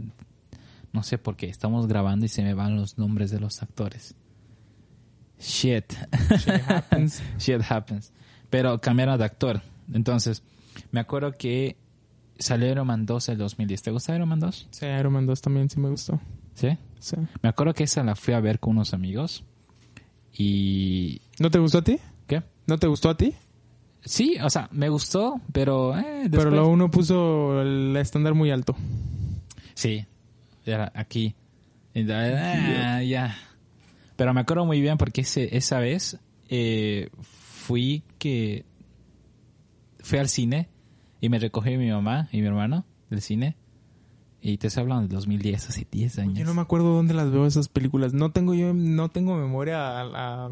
[0.92, 4.14] no sé por qué estamos grabando y se me van los nombres de los actores.
[5.40, 5.92] Shit.
[6.36, 7.22] Shit happens.
[7.38, 8.12] Shit happens.
[8.50, 9.62] Pero cambiaron de actor.
[9.92, 10.42] Entonces,
[10.92, 11.76] me acuerdo que
[12.38, 13.82] salió Iron Man 2 el 2010.
[13.82, 14.68] ¿Te gusta Iron Man 2?
[14.70, 16.20] Sí, Iron Man 2 también sí me gustó.
[16.54, 16.76] Sí.
[16.98, 17.16] Sí.
[17.42, 19.44] Me acuerdo que esa la fui a ver con unos amigos.
[20.36, 21.20] Y...
[21.38, 21.98] ¿No te gustó a ti?
[22.26, 22.42] ¿Qué?
[22.66, 23.34] ¿No te gustó a ti?
[24.02, 25.96] Sí, o sea, me gustó, pero...
[25.98, 28.76] eh, Pero después- lo uno puso el estándar muy alto.
[29.74, 30.06] Sí,
[30.64, 31.34] era aquí.
[31.94, 33.36] Y da- ah, ya.
[34.16, 38.64] Pero me acuerdo muy bien porque ese, esa vez eh, fui que
[40.00, 40.68] fui al cine
[41.20, 43.56] y me recogió mi mamá y mi hermano del cine.
[44.42, 46.38] Y te estoy hablando del 2010, hace 10 años.
[46.38, 48.14] Yo no me acuerdo dónde las veo esas películas.
[48.14, 50.50] No tengo yo, no tengo memoria a, a-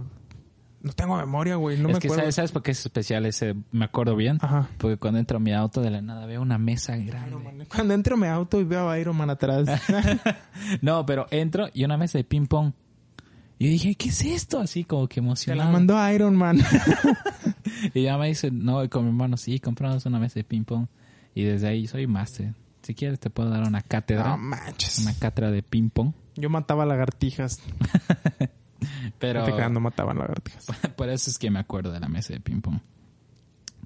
[0.80, 1.76] no tengo memoria, güey.
[1.78, 2.22] No es me que acuerdo.
[2.22, 3.54] ¿sabes, ¿sabes por qué es especial ese?
[3.72, 4.38] Me acuerdo bien.
[4.40, 4.68] Ajá.
[4.78, 7.30] Porque cuando entro a mi auto de la nada veo una mesa grande.
[7.30, 7.66] Iron Man.
[7.74, 9.66] Cuando entro a mi auto y veo a Iron Man atrás.
[10.82, 12.72] No, pero entro y una mesa de ping pong.
[13.58, 14.60] Y yo dije, ¿qué es esto?
[14.60, 15.66] Así como que Se emocionado.
[15.66, 16.58] la mandó a Iron Man.
[17.94, 20.64] Y ya me dice, no, y con mi hermano, sí, compramos una mesa de ping
[20.64, 20.86] pong.
[21.34, 22.54] Y desde ahí soy máster.
[22.88, 24.30] Si quieres te puedo dar una cátedra.
[24.30, 24.98] No manches.
[25.00, 26.14] una cátedra de ping pong.
[26.36, 27.58] Yo mataba lagartijas.
[29.18, 30.64] Pero No mataban lagartijas.
[30.96, 32.78] por eso es que me acuerdo de la mesa de ping pong.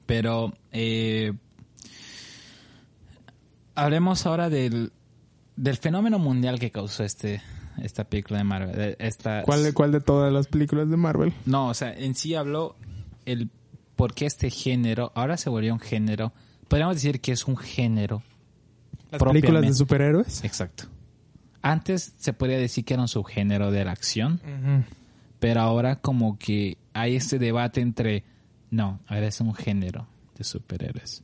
[0.06, 1.32] Pero eh,
[3.74, 4.92] hablemos ahora del,
[5.56, 7.42] del fenómeno mundial que causó este
[7.82, 8.96] esta película de Marvel.
[9.00, 11.32] Esta, ¿Cuál, de- ¿Cuál de todas las películas de Marvel?
[11.44, 12.76] No, o sea, en sí habló
[13.26, 13.50] el
[13.96, 16.32] por qué este género, ahora se volvió un género,
[16.68, 18.22] podríamos decir que es un género.
[19.12, 20.44] Las películas de superhéroes.
[20.44, 20.84] Exacto.
[21.62, 24.40] Antes se podría decir que era un subgénero de la acción,
[25.38, 28.24] pero ahora como que hay este debate entre,
[28.70, 31.22] no, ahora es un género de superhéroes.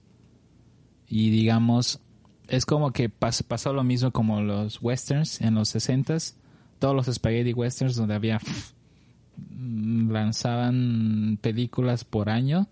[1.08, 2.00] Y digamos,
[2.48, 6.34] es como que pas- pasó lo mismo como los westerns en los 60s,
[6.78, 8.38] todos los spaghetti westerns donde había
[9.56, 12.68] mm, lanzaban películas por año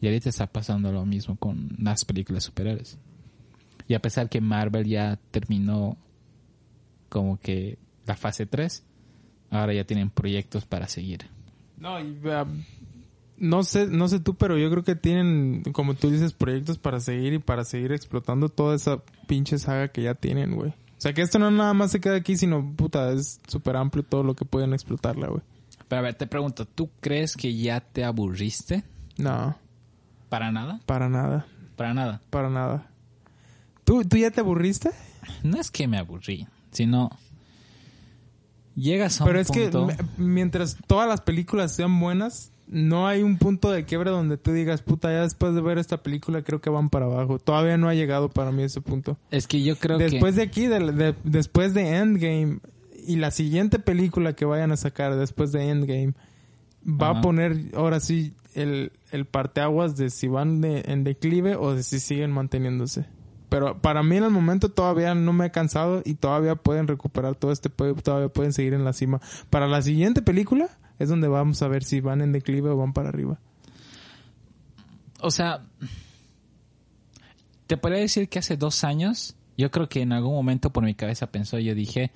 [0.00, 2.98] y ahorita está pasando lo mismo con las películas superhéroes.
[3.90, 5.96] Y a pesar que Marvel ya terminó
[7.08, 7.76] como que
[8.06, 8.84] la fase 3,
[9.50, 11.26] ahora ya tienen proyectos para seguir.
[11.76, 12.46] No, y, ah,
[13.36, 17.00] no sé, no sé tú, pero yo creo que tienen, como tú dices, proyectos para
[17.00, 20.70] seguir y para seguir explotando toda esa pinche saga que ya tienen, güey.
[20.70, 24.04] O sea, que esto no nada más se queda aquí, sino, puta, es súper amplio
[24.04, 25.42] todo lo que pueden explotarla, güey.
[25.88, 28.84] Pero a ver, te pregunto, ¿tú crees que ya te aburriste?
[29.18, 29.56] No,
[30.28, 30.78] ¿Para nada?
[30.86, 32.20] para nada, Para nada.
[32.30, 32.86] para nada.
[33.90, 34.90] ¿Tú, ¿Tú ya te aburriste?
[35.42, 37.10] No es que me aburrí, sino
[38.76, 39.88] llegas a Pero un es que punto...
[40.16, 44.82] mientras todas las películas sean buenas, no hay un punto de quiebre donde tú digas,
[44.82, 47.40] puta, ya después de ver esta película creo que van para abajo.
[47.40, 49.18] Todavía no ha llegado para mí ese punto.
[49.32, 50.40] Es que yo creo después que...
[50.40, 52.60] de aquí, de- de- después de Endgame
[53.08, 56.14] y la siguiente película que vayan a sacar después de Endgame,
[56.86, 57.18] va Ajá.
[57.18, 61.82] a poner ahora sí el, el parteaguas de si van de- en declive o de
[61.82, 63.04] si siguen manteniéndose.
[63.50, 67.34] Pero para mí en el momento todavía no me he cansado y todavía pueden recuperar
[67.34, 69.20] todo este todavía pueden seguir en la cima.
[69.50, 72.92] Para la siguiente película es donde vamos a ver si van en declive o van
[72.94, 73.38] para arriba.
[75.20, 75.62] O sea,
[77.66, 80.94] te podría decir que hace dos años, yo creo que en algún momento por mi
[80.94, 82.10] cabeza pensó, yo dije,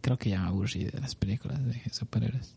[0.00, 2.54] creo que ya me aburrí de las películas de superhéroes.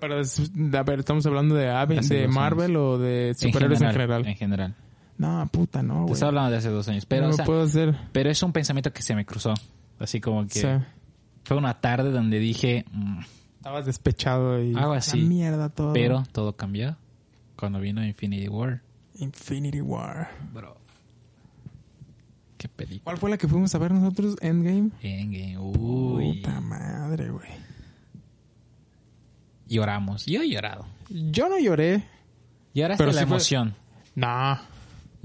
[0.00, 4.26] Pero a ver, estamos hablando de, Aven- Hace de Marvel o de superhéroes en general.
[4.26, 4.74] En general.
[5.18, 6.12] No, puta, no, Te güey.
[6.14, 7.06] estoy hablando de hace dos años.
[7.06, 7.96] Pero, no o lo sea, puedo hacer.
[8.12, 9.54] pero es un pensamiento que se me cruzó.
[9.98, 10.66] Así como que Sí.
[11.44, 13.20] fue una tarde donde dije, "Mm,
[13.56, 14.74] Estabas despechado y...
[14.76, 15.18] Algo La así.
[15.22, 15.92] mierda todo.
[15.92, 16.96] pero todo cambió
[17.56, 18.80] cuando vino Infinity War.
[19.18, 20.28] Infinity War.
[20.52, 20.76] Bro.
[22.58, 23.02] Qué película.
[23.04, 24.36] ¿Cuál fue la que fuimos a ver nosotros?
[24.40, 24.90] Endgame.
[25.02, 25.58] Endgame.
[25.58, 26.34] Uy.
[26.42, 27.48] Puta madre, güey.
[29.68, 30.26] Lloramos.
[30.26, 30.86] Yo he llorado.
[31.08, 32.04] Yo no lloré.
[32.74, 33.74] Lloraste Pero la sí fue- emoción.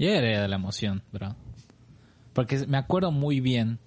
[0.02, 1.36] Yo lloré de la emoción, bro.
[2.32, 3.78] Porque me acuerdo muy bien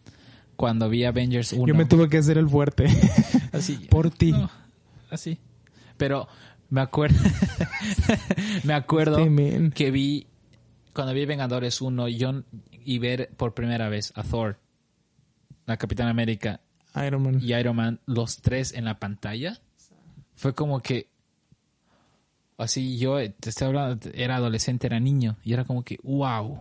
[0.56, 1.67] cuando vi Avengers 1.
[1.67, 2.86] Yo me tuve que hacer el fuerte.
[3.51, 3.75] Así.
[3.89, 4.32] Por ti.
[4.32, 4.49] No,
[5.10, 5.39] así.
[5.97, 6.30] Pero
[6.69, 7.17] me acuerdo.
[8.63, 10.28] me acuerdo Este que vi.
[10.93, 14.58] Cuando vi Vengadores 1 yo, y ver por primera vez a Thor,
[15.65, 16.62] la Capitán América
[17.06, 17.39] Iron Man.
[17.41, 19.60] y Iron Man, los tres en la pantalla,
[20.36, 21.10] fue como que.
[22.57, 26.57] Así yo, te estoy hablando, era adolescente, era niño, y era como que, wow.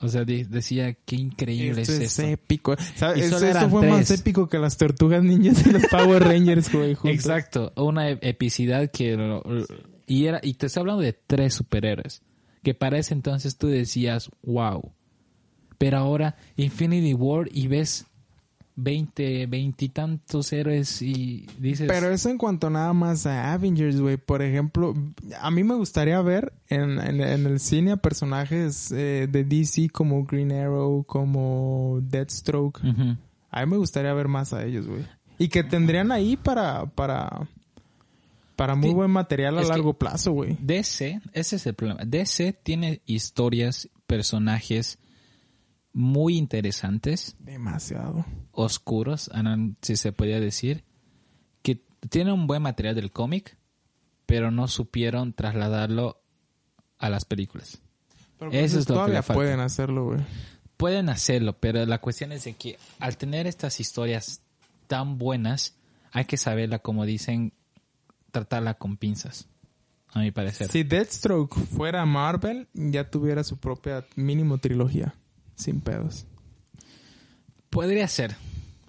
[0.00, 2.22] O sea, de- decía, qué increíble Esto es es esto.
[2.30, 2.76] épico.
[2.96, 3.18] ¿Sabes?
[3.18, 6.22] Y Esto, solo esto eran fue más épico que las tortugas ninjas y los Power
[6.24, 6.96] Rangers, güey.
[7.04, 9.42] Exacto, una epicidad que lo-
[10.06, 12.22] y era y te estoy hablando de tres superhéroes
[12.62, 14.92] que para ese entonces tú decías, "Wow."
[15.78, 18.06] Pero ahora Infinity War y ves
[18.76, 24.16] 20, veintitantos héroes y dices, Pero eso en cuanto nada más a Avengers, güey.
[24.18, 24.94] Por ejemplo,
[25.40, 29.88] a mí me gustaría ver en, en- en el cine a personajes eh, de DC
[29.90, 32.80] como Green Arrow, como Deathstroke.
[33.50, 35.06] A mí me gustaría ver más a ellos, güey.
[35.38, 37.48] Y que tendrían ahí para, para,
[38.56, 40.56] para muy buen material a es largo plazo, güey.
[40.60, 42.04] DC, ese es el problema.
[42.06, 44.98] DC tiene historias, personajes
[45.96, 48.26] muy interesantes Demasiado.
[48.52, 49.30] oscuros,
[49.80, 50.84] si se podía decir,
[51.62, 53.56] que tienen un buen material del cómic,
[54.26, 56.20] pero no supieron trasladarlo
[56.98, 57.80] a las películas.
[58.38, 59.38] Pero Eso pues, es lo que todavía le falta.
[59.38, 60.20] pueden hacerlo, güey.
[60.76, 64.42] Pueden hacerlo, pero la cuestión es de que al tener estas historias
[64.88, 65.78] tan buenas,
[66.12, 67.54] hay que saberla, como dicen,
[68.32, 69.48] tratarla con pinzas,
[70.08, 70.68] a mi parecer.
[70.68, 75.14] Si Deathstroke fuera Marvel, ya tuviera su propia mínimo trilogía.
[75.56, 76.26] Sin pedos.
[77.70, 78.34] Podría ser,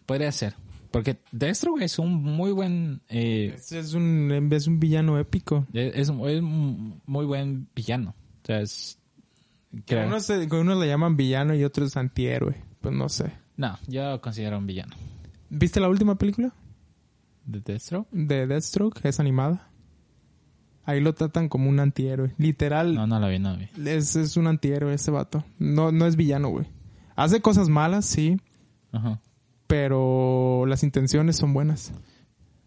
[0.06, 0.54] podría ser,
[0.92, 3.02] porque Deathstroke es un muy buen...
[3.10, 5.66] eh, Es, es un, es un villano épico.
[5.74, 8.16] Es, es un muy buen villano.
[8.44, 9.00] O sea, es...
[9.86, 12.56] creo- Unos, se- unos le llaman villano y otros antihéroe.
[12.82, 13.32] Pues no sé.
[13.58, 14.96] No, yo lo considero un villano.
[15.50, 16.54] ¿Viste la última película
[17.46, 18.08] ¿De Deathstroke?
[18.12, 19.00] de Deathstroke?
[19.04, 19.70] Es animada.
[20.88, 22.34] Ahí lo tratan como un antihéroe.
[22.40, 23.90] Literal, No, no la vi, no la vi.
[23.90, 25.44] es, es un antihéroe ese vato.
[25.60, 26.66] No, no es villano, güey.
[27.16, 28.38] Hace cosas malas, sí,
[28.92, 29.20] Ajá.
[29.68, 31.92] pero las intenciones son buenas.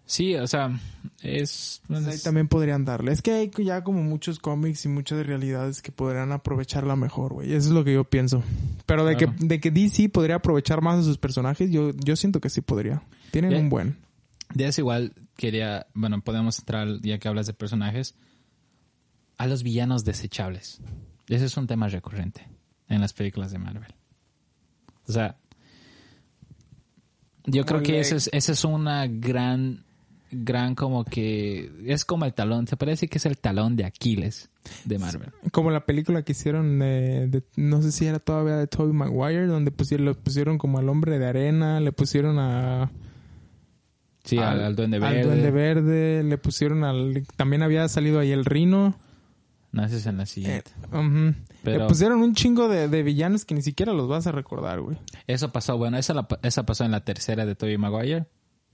[0.05, 0.77] Sí, o sea,
[1.23, 1.83] es...
[1.87, 3.13] Pues ahí también podrían darle.
[3.13, 7.49] Es que hay ya como muchos cómics y muchas realidades que podrían aprovecharla mejor, güey.
[7.55, 8.43] Eso es lo que yo pienso.
[8.87, 9.35] Pero de, Claro.
[9.39, 12.61] que, de que DC podría aprovechar más a sus personajes, yo, yo siento que sí
[12.61, 13.03] podría.
[13.31, 13.97] Tienen Ya- un buen.
[14.53, 15.87] De eso igual quería...
[15.95, 18.15] Bueno, podemos entrar, ya que hablas de personajes,
[19.39, 20.83] a los villanos desechables.
[21.29, 22.47] Ese es un tema recurrente
[22.89, 23.95] en las películas de Marvel.
[25.09, 25.39] O sea,
[27.47, 29.85] yo creo que esa es, esa es una gran,
[30.31, 31.73] gran como que...
[31.87, 34.51] Es como el talón, se parece que es el talón de Aquiles
[34.85, 35.31] de Marvel.
[35.53, 39.47] Como la película que hicieron de, de- no sé si era todavía de Tobey Maguire,
[39.47, 42.91] donde pusieron, lo pusieron como al hombre de arena, le pusieron a...
[44.25, 45.21] Sí, al, al Duende Verde.
[45.21, 47.27] Al Duende Verde, le pusieron al...
[47.37, 48.95] También había salido ahí el Rino.
[49.73, 50.71] No, ese es en la Eh, siguiente.
[51.63, 54.81] Pero- Le pusieron un chingo de, de villanos que ni siquiera los vas a recordar,
[54.81, 54.97] güey.
[55.27, 58.27] Eso pasó, bueno, esa, la- esa pasó en la tercera de Tobey Maguire,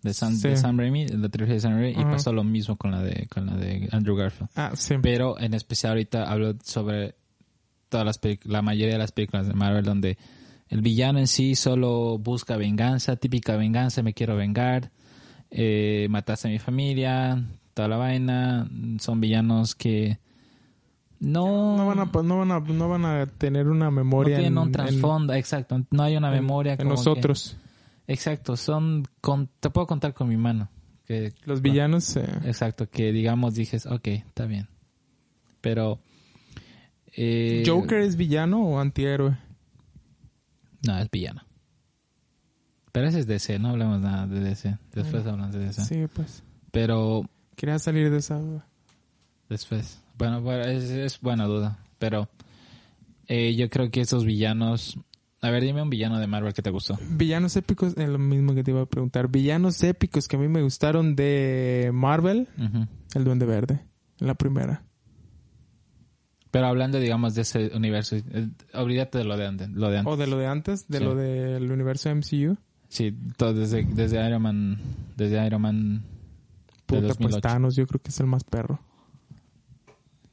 [0.03, 0.49] de Sam, Sí.
[0.49, 3.27] de Sam Raimi, la trilogía de Sam Raimi, y pasó lo mismo con la de,
[3.29, 4.51] con la de Andrew Garfield.
[4.57, 4.95] Ah, sí.
[5.03, 7.15] Pero en especial ahorita hablo sobre
[7.89, 10.17] todas las la mayoría de las películas de Marvel donde
[10.69, 14.91] el villano en sí solo busca venganza, típica venganza, me quiero vengar,
[15.59, 17.43] eh, mataste a mi familia,
[17.75, 18.69] toda la vaina,
[19.01, 20.19] son villanos que
[21.19, 24.53] no, No van a, no van a, no van a tener una no memoria tienen
[24.53, 27.57] en- un en- trasfondo, exacto, no hay una en- memoria en como que- nosotros.
[28.07, 30.69] exacto, son con, te puedo contar con mi mano.
[31.07, 34.69] Que, Los villanos, eh, Exacto, que digamos dijes, ok, está bien.
[35.61, 36.01] Pero...
[37.17, 39.39] eh, ¿Joker es villano o antihéroe?
[40.87, 41.43] No, es villano.
[42.97, 44.79] Pero ese es DC, no hablamos nada de DC.
[44.95, 45.85] Después hablamos de DC.
[45.85, 46.43] Sí, pues.
[46.71, 48.67] Pero Quería salir de esa duda.
[49.51, 50.03] después...
[50.17, 51.79] Bueno, bueno es, es buena duda.
[51.99, 52.31] Pero
[53.29, 54.99] eh, yo creo que esos villanos...
[55.43, 56.99] A ver, dime un villano de Marvel que te gustó.
[57.11, 59.29] Villanos épicos, es lo mismo que te iba a preguntar.
[59.29, 62.49] Villanos épicos que a mí me gustaron de Marvel,
[63.15, 63.85] el Duende Verde,
[64.21, 64.85] la primera.
[66.51, 69.69] Pero hablando, digamos, de ese universo, eh, olvídate de lo de antes.
[69.69, 70.11] Lo de antes.
[70.15, 71.05] O de lo de antes, de Sí.
[71.05, 72.57] lo del universo MCU.
[72.89, 74.79] Sí, todo desde, desde Iron Man,
[75.17, 76.03] desde Iron Man de
[76.87, 77.41] Puta, pues 2008.
[77.41, 78.81] Thanos, yo creo que es el más perro.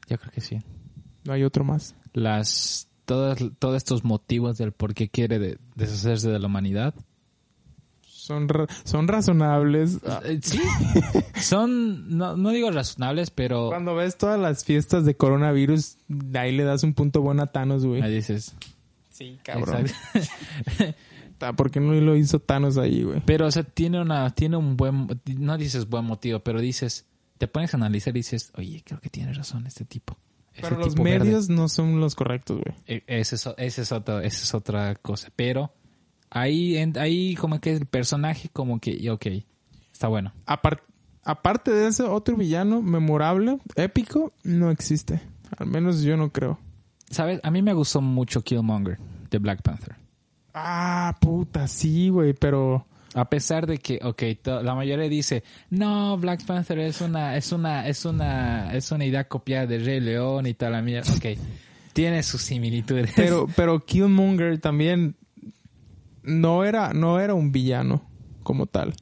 [0.07, 0.59] Yo creo que sí.
[1.25, 1.95] No hay otro más.
[2.13, 6.93] Las todos todos estos motivos del por qué quiere de- deshacerse de la humanidad.
[8.01, 9.99] Son, ra- son razonables.
[10.23, 10.61] Eh, Sí.
[11.35, 15.97] Son no, no digo razonables, pero Cuando ves todas las fiestas de coronavirus,
[16.35, 18.01] ahí le das un punto bueno a Thanos, güey.
[18.01, 18.55] ahí dices,
[19.09, 19.87] Sí, cabrón.
[21.43, 21.55] exacto.
[21.57, 23.21] ¿Por qué no lo hizo Thanos ahí, güey?
[23.25, 27.05] Pero o sea, tiene una tiene un buen no dices buen motivo, pero dices
[27.37, 30.17] te pones a analizar y dices, "Oye, creo que tiene razón este tipo."
[30.61, 31.25] Pero los tipo verde".
[31.25, 32.75] medios no son los correctos, güey.
[32.85, 35.29] E- Ese es, ese es otra, esa es otra cosa.
[35.35, 35.73] Pero
[36.29, 39.25] ahí, en- ahí como que el personaje como que, ok,
[39.91, 40.31] está bueno.
[40.45, 40.83] Apar-
[41.23, 45.21] aparte de ese otro villano memorable, épico, no existe.
[45.57, 46.59] Al menos yo no creo.
[47.09, 47.39] ¿Sabes?
[47.43, 48.97] A mí me gustó mucho Killmonger
[49.29, 49.95] de Black Panther.
[50.53, 52.85] Ah, puta, sí, güey, pero...
[53.15, 54.23] A pesar de que, ok,
[54.63, 59.27] la mayoría dice, no, Black Panther es una, es una, es una, es una idea
[59.27, 61.13] copiada de Rey León y tal la mierda.
[61.13, 61.37] Ok,
[61.93, 63.11] tiene sus similitudes.
[63.15, 65.15] Pero, pero Killmonger también
[66.23, 68.01] no era, no era un villano
[68.41, 68.95] como tal.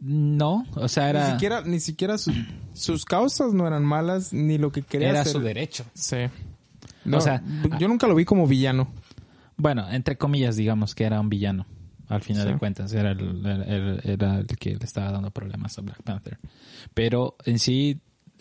[0.00, 2.32] no, o sea, Ni era, siquiera, ni siquiera su-
[2.72, 5.32] sus causas no eran malas, ni lo que quería era hacer.
[5.32, 5.84] su derecho.
[5.94, 6.18] Sí.
[7.04, 7.42] No, O sea,
[7.80, 8.86] yo nunca lo vi como villano.
[9.58, 11.66] Bueno, entre comillas, digamos que era un villano.
[12.08, 12.52] Al final Sí.
[12.54, 16.02] de cuentas, era el, era, era- era el que le estaba dando problemas a Black
[16.02, 16.38] Panther.
[16.94, 18.00] Pero en sí,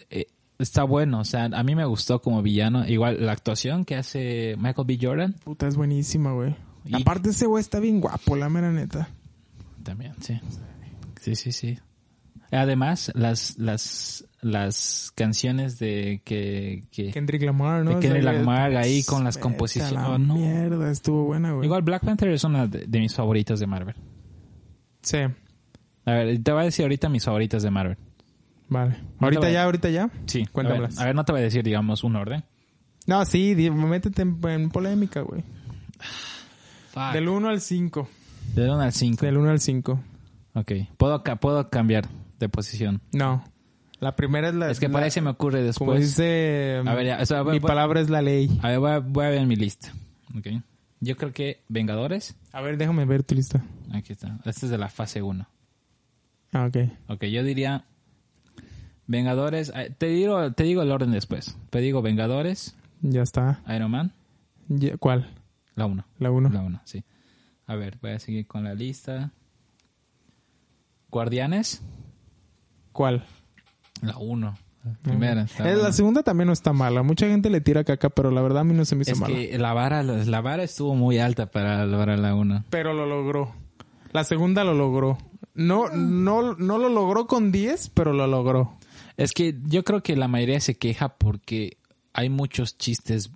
[0.09, 1.19] eh, está bueno.
[1.19, 2.87] O sea, a mí me gustó como villano.
[2.87, 4.97] Igual la actuación que hace Michael B.
[5.01, 6.55] Jordan, Puta, es buenísima, güey.
[6.85, 9.09] Y- Aparte ese güey está bien guapo, la mera neta.
[9.83, 10.39] también, sí.
[11.19, 11.77] Sí, sí, sí.
[12.51, 17.95] Además, las, las, las canciones de que, que Kendrick Lamar, ¿no?
[17.95, 19.93] De Kendrick O sea, Lamar ahí con las composiciones.
[19.93, 20.35] la Oh, no.
[20.35, 21.65] Mierda, estuvo buena, güey.
[21.65, 23.95] igual Black Panther es una de, de mis favoritas de Marvel.
[25.01, 25.17] Sí,
[26.05, 27.97] A ver, te voy a decir ahorita mis favoritas de Marvel.
[28.69, 28.97] vale.
[29.19, 30.09] Ahorita ya, ahorita ya.
[30.25, 30.95] Sí, Cuéntamelas.
[30.97, 32.43] A ver, a ver, no te voy a decir, digamos, un orden.
[33.07, 35.43] No, sí, métete en, en polémica, güey.
[37.13, 38.09] Del 1 al 5.
[38.55, 39.25] Del 1 al 5.
[39.25, 40.03] Del 1 al 5.
[40.55, 40.71] Ok.
[40.97, 42.07] Puedo, puedo cambiar
[42.39, 43.01] de posición.
[43.13, 43.43] No.
[43.99, 44.69] La primera es la...
[44.69, 46.01] Es que la- por ahí se me ocurre Como después.
[46.17, 46.81] dice...
[46.85, 48.47] A ver, ya, o sea, voy- mi voy- palabra es la ley.
[48.61, 49.91] A ver, voy a, ver mi lista.
[50.37, 50.47] Ok.
[50.99, 52.35] Yo creo que Vengadores.
[52.51, 53.63] A ver, déjame ver tu lista.
[53.93, 54.37] Aquí está.
[54.45, 55.47] Este es de la fase 1.
[56.53, 56.77] Ah, ok.
[57.09, 57.85] Ok, yo diría
[59.07, 59.71] Vengadores.
[59.75, 61.57] eh, Te digo, te digo el orden después.
[61.71, 63.61] Te digo Vengadores, Ya está.
[63.75, 64.13] Iron Man,
[64.67, 65.33] Ya- ¿Cuál?
[65.75, 66.05] la 1.
[66.19, 66.49] La 1.
[66.49, 67.03] La 1, sí.
[67.67, 69.31] A ver, voy a seguir con la lista.
[71.09, 71.81] Guardianes,
[72.97, 73.23] ¿Cuál?
[74.01, 74.57] la 1.
[75.03, 75.43] Primera.
[75.43, 75.75] está Eh.
[75.75, 77.03] La segunda también no está mala.
[77.03, 79.19] Mucha gente le tira caca, pero la verdad a mí no se me hizo Es
[79.19, 79.35] mala.
[79.35, 82.63] que la vara, la vara estuvo muy alta para, para la 1.
[82.71, 83.53] Pero lo logró.
[84.13, 85.19] La segunda lo logró.
[85.53, 88.75] No, no, no lo logró con 10, pero lo logró.
[89.15, 91.77] Es que yo creo que la mayoría se queja porque
[92.13, 93.29] hay muchos chistes.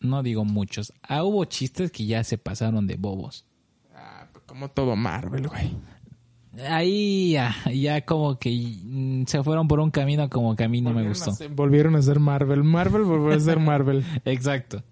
[0.00, 0.92] No digo muchos.
[1.02, 3.44] Ah, hubo chistes que ya se pasaron de bobos.
[4.46, 5.76] Como todo Marvel, güey.
[6.68, 10.92] Ahí ya, ya como que se fueron por un camino como que a mí no
[10.92, 11.32] me gustó.
[11.32, 12.64] ser- volvieron a ser Marvel.
[12.64, 14.04] Marvel volvió a ser Marvel.
[14.24, 14.82] Exacto.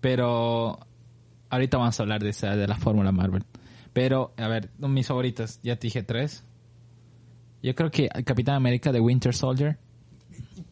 [0.00, 0.78] Pero
[1.50, 3.42] ahorita vamos a hablar de esa, de la fórmula Marvel.
[3.92, 6.44] Pero, a ver, mis favoritas, ya te dije tres.
[7.62, 9.78] Yo creo que Capitán América de Winter Soldier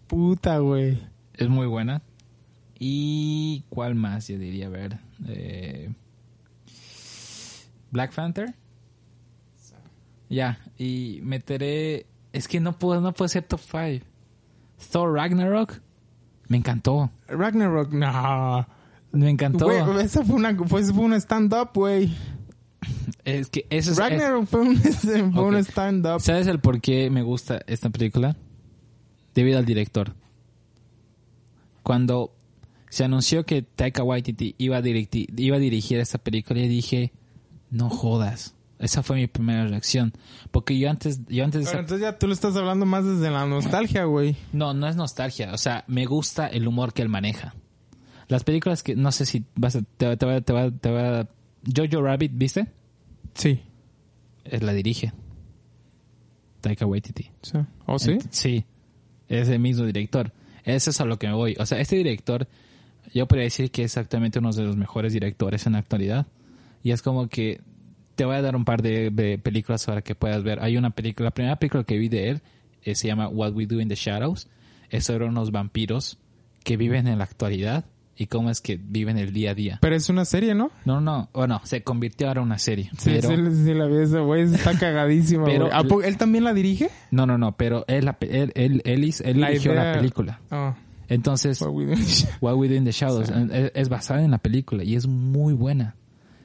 [0.06, 1.00] Puta, güey.
[1.32, 2.02] es muy buena.
[2.78, 4.28] ¿Y cuál más?
[4.28, 4.98] Yo diría, a ver.
[5.26, 5.92] eh,
[7.90, 8.54] Black Panther.
[10.28, 12.06] Ya, y meteré.
[12.32, 14.04] Es que no puedo, no puedo ser top 5.
[14.90, 15.80] Thor Ragnarok.
[16.48, 17.10] Me encantó.
[17.28, 18.66] Ragnarok, no.
[19.12, 19.66] Me encantó.
[19.66, 22.12] Güey, esa fue una, fue, fue un stand-up, güey.
[23.24, 23.98] Es que eso es.
[23.98, 24.76] Ragnarok fue un,
[25.32, 26.20] fue un stand-up.
[26.20, 28.36] ¿Sabes el por qué me gusta esta película?
[29.34, 30.14] Debido al director.
[31.82, 32.34] Cuando
[32.88, 37.12] se anunció que Taika Waititi iba a, directi- iba a dirigir esta película, dije,
[37.70, 38.54] no jodas.
[38.85, 40.12] Esa fue mi primera reacción.
[40.51, 43.30] Porque yo antes, yo antes de Pero entonces ya tú lo estás hablando más desde
[43.30, 44.37] la nostalgia, güey.
[44.53, 45.53] No, no es nostalgia.
[45.55, 47.55] O sea, me gusta el humor que él maneja.
[48.28, 51.28] Las películas que, no sé si vas a, te, te va, te va, te va-
[51.74, 52.66] Jojo Rabbit, ¿viste?
[53.35, 53.61] Sí.
[54.45, 55.12] Él la dirige.
[56.61, 57.30] Taika Waititi.
[57.43, 57.59] Sí.
[57.87, 58.12] ¿Oh, sí?
[58.12, 58.64] Ent- Sí,
[59.28, 60.32] es el mismo director.
[60.64, 61.57] Eso es a lo que me voy.
[61.59, 62.49] O sea, este director,
[63.12, 66.26] yo podría decir que es exactamente uno de los mejores directores en la actualidad.
[66.82, 67.61] Y es como que
[68.14, 70.60] te voy a dar un par de, de películas para que puedas ver.
[70.62, 72.42] Hay una película, la primera película que vi de él
[72.82, 74.48] eh, se llama What We Do in the Shadows.
[74.90, 76.18] Es sobre unos vampiros
[76.62, 77.84] que viven en la actualidad
[78.16, 79.78] y cómo es que viven el día a día.
[79.80, 80.70] Pero es una serie, ¿no?
[80.84, 82.90] No, no, bueno, se convirtió ahora en una serie.
[82.96, 84.42] Sí, pero, sí, sí, la vi esa, güey.
[84.42, 85.76] Está cagadísima, Pero- güey.
[85.76, 86.90] ¿A poco- ¿Él también la dirige?
[87.10, 90.40] No, no, no, pero él, él, él, él, él La dirigió idea- la película.
[90.50, 90.76] Ah.
[91.08, 91.70] Entonces, What
[92.56, 92.74] we do.
[92.74, 95.96] In the Shadows es, es basada en la película y es muy buena.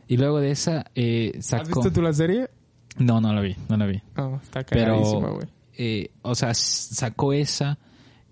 [0.10, 1.66] Y luego de esa eh, ¿Has sacó...
[1.82, 2.49] visto tú la serie?
[2.97, 4.01] No, no la vi, no la vi.
[4.18, 5.47] No, está cagadísima, Pero, güey.
[5.78, 7.78] eh, o sea, sacó esa,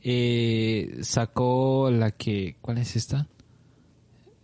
[0.02, 2.58] eh, sacó la que...
[2.62, 3.28] ¿Cuál es esta?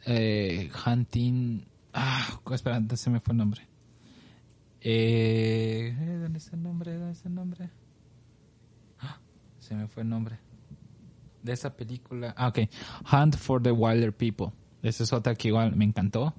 [0.06, 1.66] Eh, Hunting...
[1.92, 3.68] Ah, espera, ¿dónde se me fue el nombre?
[4.82, 6.94] Eh, eh, ¿Dónde está el nombre?
[6.94, 7.70] ¿Dónde está el nombre?
[9.00, 9.18] Ah,
[9.60, 10.38] se me fue el nombre.
[11.42, 12.36] De esa película.
[12.38, 12.60] Ah, ok.
[13.12, 14.52] Hunt for the Wilder People.
[14.84, 16.34] Esa es otra que igual me encantó.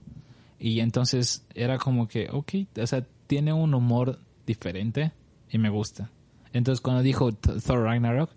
[0.58, 5.12] Y entonces era como que, ok, o sea, tiene un humor diferente
[5.50, 6.10] y me gusta.
[6.52, 8.30] Entonces cuando dijo Th- Thor Ragnarok,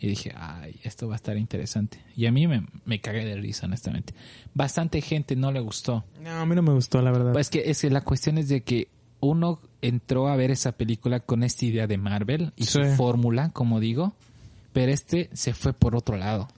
[0.00, 1.98] Y dije, ay, esto va a estar interesante.
[2.16, 4.12] Y a mí me, me cagué de risa, honestamente.
[4.52, 6.04] Bastante gente no le gustó.
[6.20, 7.32] No, a mí no me gustó, la verdad.
[7.32, 8.88] Pues que, es que la cuestión es de que
[9.20, 13.80] uno entró a ver esa película con esta idea de Marvel y su fórmula, como
[13.80, 14.12] digo,
[14.74, 16.48] pero este se fue por otro lado.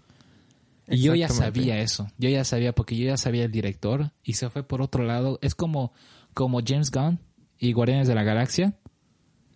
[0.88, 2.10] Y yo ya sabía eso.
[2.18, 5.38] Yo ya sabía porque yo ya sabía el director y se fue por otro lado.
[5.42, 5.92] Es como,
[6.34, 7.18] como James Gunn
[7.58, 8.74] y Guardianes de la Galaxia.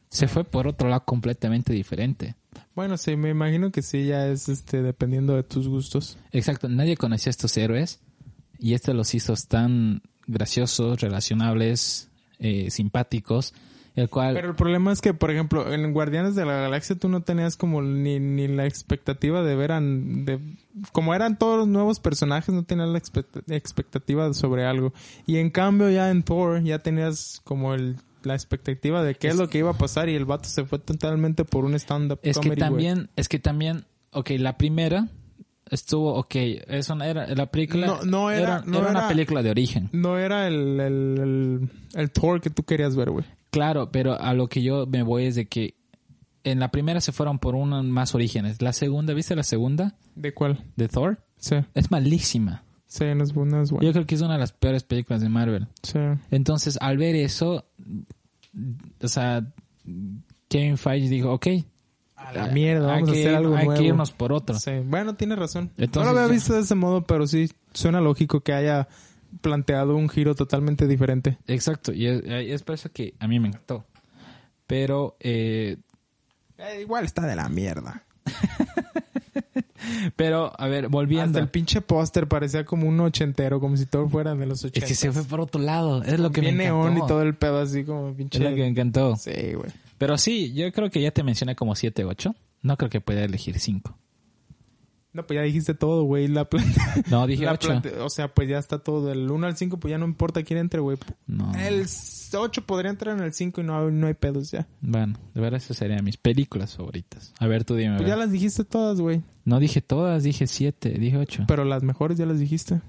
[0.08, 2.34] Se fue por otro lado completamente diferente.
[2.74, 6.18] Bueno, sí, me imagino que sí, ya es este dependiendo de tus gustos.
[6.32, 8.00] Exacto, nadie conocía a estos héroes
[8.58, 12.08] y este los hizo tan graciosos, relacionables,
[12.38, 13.54] eh, simpáticos,
[13.96, 14.34] el cual...
[14.34, 17.56] Pero el problema es que, por ejemplo, en Guardianes de la Galaxia tú no tenías
[17.56, 19.80] como ni, ni la expectativa de ver a...
[19.80, 20.38] De,
[20.92, 24.92] como eran todos los nuevos personajes, no tenías la expect- expectativa sobre algo.
[25.26, 29.34] Y en cambio ya en Thor ya tenías como el, la expectativa de qué es,
[29.34, 32.20] Es- lo que iba a pasar y el vato se fue totalmente por un stand-up
[32.22, 35.08] Es que comedy, también, es que también, ok, la primera
[35.70, 39.88] estuvo, ok, era, la película No, no era- no una era- película de origen.
[39.92, 43.24] No era el, el, el, el Thor que tú querías ver, güey.
[43.50, 45.74] Claro, pero a lo que yo me voy es de que
[46.44, 48.62] en la primera se fueron por unos más orígenes.
[48.62, 50.64] La segunda, ¿viste la segunda ¿De cuál?
[50.76, 51.18] de Thor?
[51.36, 52.62] Sí, Es malísima.
[52.86, 53.92] sí, no es, no es Yo bueno.
[53.92, 55.66] creo que es una de las peores películas de Marvel.
[55.82, 55.98] Sí.
[56.30, 57.66] Entonces, al ver eso,
[59.02, 59.44] o sea,
[60.48, 61.46] Kevin Feige dijo, ok,
[62.16, 63.80] A la mierda, hay vamos a que hacer ir- algo hay nuevo.
[63.80, 64.58] que irnos por otro.
[64.58, 65.70] Sí, bueno, tiene razón.
[65.76, 68.88] Entonces, no lo había visto de ese modo, pero sí suena lógico que haya
[69.40, 71.38] planteado un giro totalmente diferente.
[71.46, 73.84] Exacto, y es, es por eso que a mí me encantó.
[74.66, 75.76] Pero, eh,
[76.58, 78.04] Eh, igual está de la mierda.
[80.16, 81.24] pero, a ver, volviendo.
[81.26, 84.64] Hasta el pinche póster parecía como un ochentero, como si todo fuera de los Es
[84.66, 84.88] ochentas.
[84.88, 87.04] que se fue por otro lado, es lo que Bien me neón encantó.
[87.04, 88.38] y todo el pedo así como Es pinche...
[88.40, 89.16] lo que me encantó.
[89.16, 89.70] Sí, güey.
[89.98, 92.34] Pero sí, yo creo que ya te mencioné como 7, 8.
[92.62, 93.96] No creo que pueda elegir 5.
[95.12, 96.28] No, pues ya dijiste todo, güey.
[96.28, 96.64] La plan-
[97.10, 97.68] No, dije la 8.
[97.68, 99.06] plante- O sea, pues ya está todo.
[99.08, 100.98] Del 1 al 5, pues ya no importa quién entre, güey.
[101.26, 101.52] No.
[101.58, 101.84] El
[102.32, 104.68] 8 podría entrar en el 5 y no, no hay pedos ya.
[104.80, 107.34] Bueno, de verdad esas serían mis películas favoritas.
[107.40, 107.96] A ver, tú dime.
[107.96, 109.22] Pues ya las dijiste todas, güey.
[109.44, 111.44] No dije todas, dije 7, dije 8.
[111.48, 112.80] Pero las mejores ya las dijiste.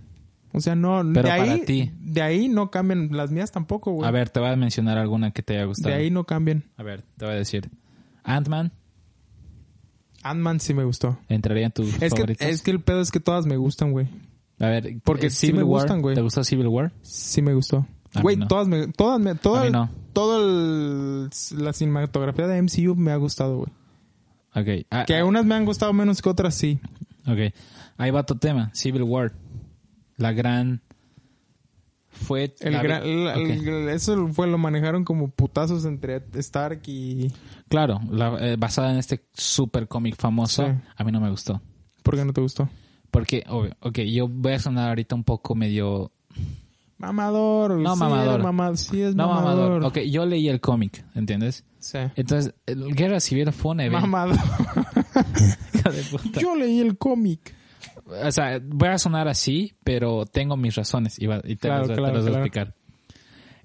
[0.53, 1.91] O sea, no, Pero de ahí, para ti.
[2.01, 4.07] de ahí no cambian, las mías tampoco, güey.
[4.07, 5.95] A ver, te voy a mencionar alguna que te haya gustado.
[5.95, 6.65] de ahí no cambian.
[6.77, 7.71] A ver, te voy a decir.
[8.23, 8.71] Ant-Man
[10.23, 11.17] Ant-Man sí me gustó.
[11.29, 14.07] entraría en tus Es que, es que el pedo es que todas me gustan, güey.
[14.59, 16.15] A ver, porque eh, sí Civil me War, gustan, güey.
[16.15, 16.91] ¿Te gustó Civil War?
[17.01, 17.87] Sí me gustó.
[18.21, 18.47] Güey, no.
[18.47, 19.89] todas me, todas me, toda, no.
[20.13, 21.29] todo el-
[21.63, 23.71] la cinematografía de MCU me ha gustado, güey.
[24.53, 24.85] Ok.
[24.91, 26.79] Ah, Que ah, unas me han gustado menos que otras, sí.
[27.25, 27.53] ok.
[27.97, 28.69] Ahí va tu tema.
[28.73, 29.31] Civil War.
[30.17, 30.81] La gran...
[32.21, 32.53] Fue...
[32.59, 33.49] El gran- la- ok.
[33.49, 37.31] el- eso fue, lo manejaron como putazos entre Stark y...
[37.67, 40.65] Claro, la- eh, basada en este super cómic famoso.
[40.65, 40.71] Sí.
[40.95, 41.61] A mí no me gustó.
[42.03, 42.69] ¿Por qué no te gustó?
[43.09, 46.11] Porque, obvio, ok, yo voy a sonar ahorita un poco medio...
[46.97, 47.77] Mamador.
[47.79, 48.43] No, sí, mamador.
[48.43, 49.71] mama- sí es No, mamador.
[49.81, 49.85] mamador.
[49.85, 51.65] Ok, yo leí el cómic, ¿entiendes?
[51.79, 51.97] Sí.
[52.15, 54.05] Entonces, el Guerra Civil fue un evento.
[54.07, 54.37] Mamador.
[56.39, 57.55] Yo leí el cómic.
[58.05, 61.79] O sea, voy a sonar así, pero tengo mis razones y, va- y te, Claro,
[61.81, 62.75] las, te claro, las voy a explicar.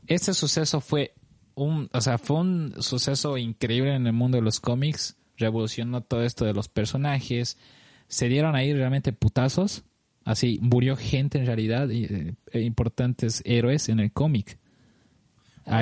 [0.07, 1.14] Este suceso fue
[1.55, 6.22] un, o sea, fue un suceso increíble en el mundo de los cómics, revolucionó todo
[6.22, 7.59] esto de los personajes,
[8.09, 9.84] se dieron ahí realmente putazos,
[10.24, 14.59] así murió gente en realidad, y, eh, e importantes héroes en el cómic.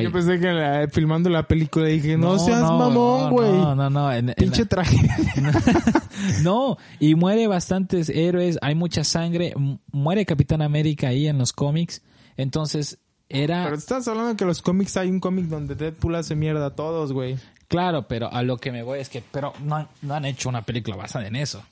[0.02, 3.52] Yo pensé que la- filmando la película dije, no, seas mamón, güey.
[3.52, 4.10] No, no, no.
[4.34, 4.96] Pinche la- traje.
[6.42, 11.52] no, y muere bastantes héroes, hay mucha sangre, mu- muere Capitán América ahí en los
[11.52, 12.02] cómics,
[12.36, 16.66] entonces era Pero estás hablando que los cómics hay un cómic donde Deadpool hace mierda
[16.66, 17.36] a todos, güey.
[17.68, 20.48] claro, pero a lo que me voy es que pero no, han- no han hecho
[20.48, 21.62] una película basada en eso.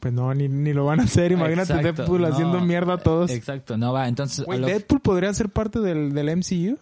[0.00, 1.32] Pues no, ni, ni lo van a hacer.
[1.32, 3.30] Imagínate Exacto, Deadpool no, haciendo mierda a todos.
[3.30, 6.78] Exacto, no va, entonces lo- Deadpool podría ser parte del, del MCU.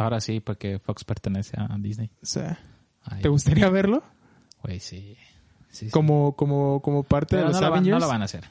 [0.00, 2.10] Ahora sí porque Fox pertenece a Disney.
[3.04, 4.02] Ay, ¿te gustaría verlo?
[4.62, 5.16] Güey, sí.
[5.70, 5.90] Sí, sí.
[5.90, 7.94] Como, como, como parte Pero de los no, lo van, Avengers.
[7.94, 8.44] no lo van a hacer.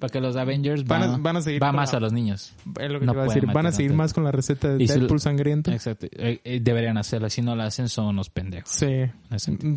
[0.00, 2.52] Porque los Avengers Van a- van, a seguir va más la- a los niños.
[2.80, 3.52] Es lo que No te iba a pueden decir.
[3.54, 5.72] Van a seguir más con la receta de Y si Deadpool sangriento.
[5.72, 6.06] Exacto.
[6.12, 7.28] Eh, eh, deberían hacerlo.
[7.30, 8.70] Si no lo hacen, son unos pendejos.
[8.70, 9.06] Sí.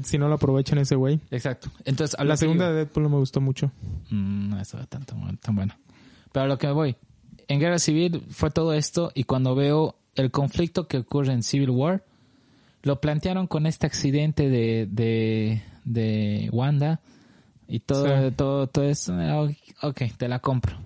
[0.03, 1.19] Si no lo aprovechan ese güey.
[1.31, 1.71] Exacto.
[1.85, 3.71] Entonces, a La segunda de Deadpool no me gustó mucho.
[4.11, 5.79] Mm, no estaba tan, tan, tan buena.
[6.31, 6.95] Pero a lo que me voy.
[7.47, 11.69] En Guerra Civil fue todo esto y cuando veo el conflicto que ocurre en Civil
[11.71, 12.03] War,
[12.83, 16.99] lo plantearon con este accidente de, de, de Wanda
[17.67, 18.35] y todo, Sí.
[18.35, 19.13] todo, todo eso.
[19.15, 19.47] ah,
[19.83, 20.77] Ok, te la compro.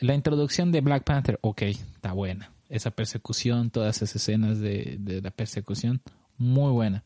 [0.00, 2.52] La introducción de Black Panther, ok, está buena.
[2.68, 6.00] Esa persecución, todas esas escenas de, de la persecución,
[6.36, 7.02] muy buena.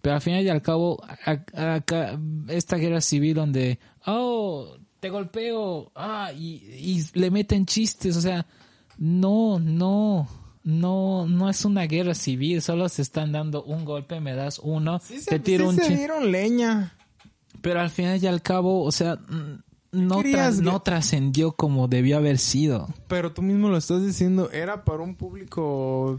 [0.00, 1.02] Pero al final y al cabo,
[1.54, 8.20] acá, esta guerra civil donde, oh, te golpeo, ah, y, y le meten chistes, o
[8.22, 8.46] sea,
[9.00, 10.28] no, no,
[10.62, 15.00] no, no es una guerra civil, solo se están dando un golpe, me das uno,
[15.26, 16.94] te tiro un se dieron leña.
[17.62, 19.62] Pero al final y al cabo, o sea, mm,
[20.06, 22.88] no, tras- no trascendió como debió haber sido.
[23.08, 26.18] Pero tú mismo lo estás diciendo, era para un público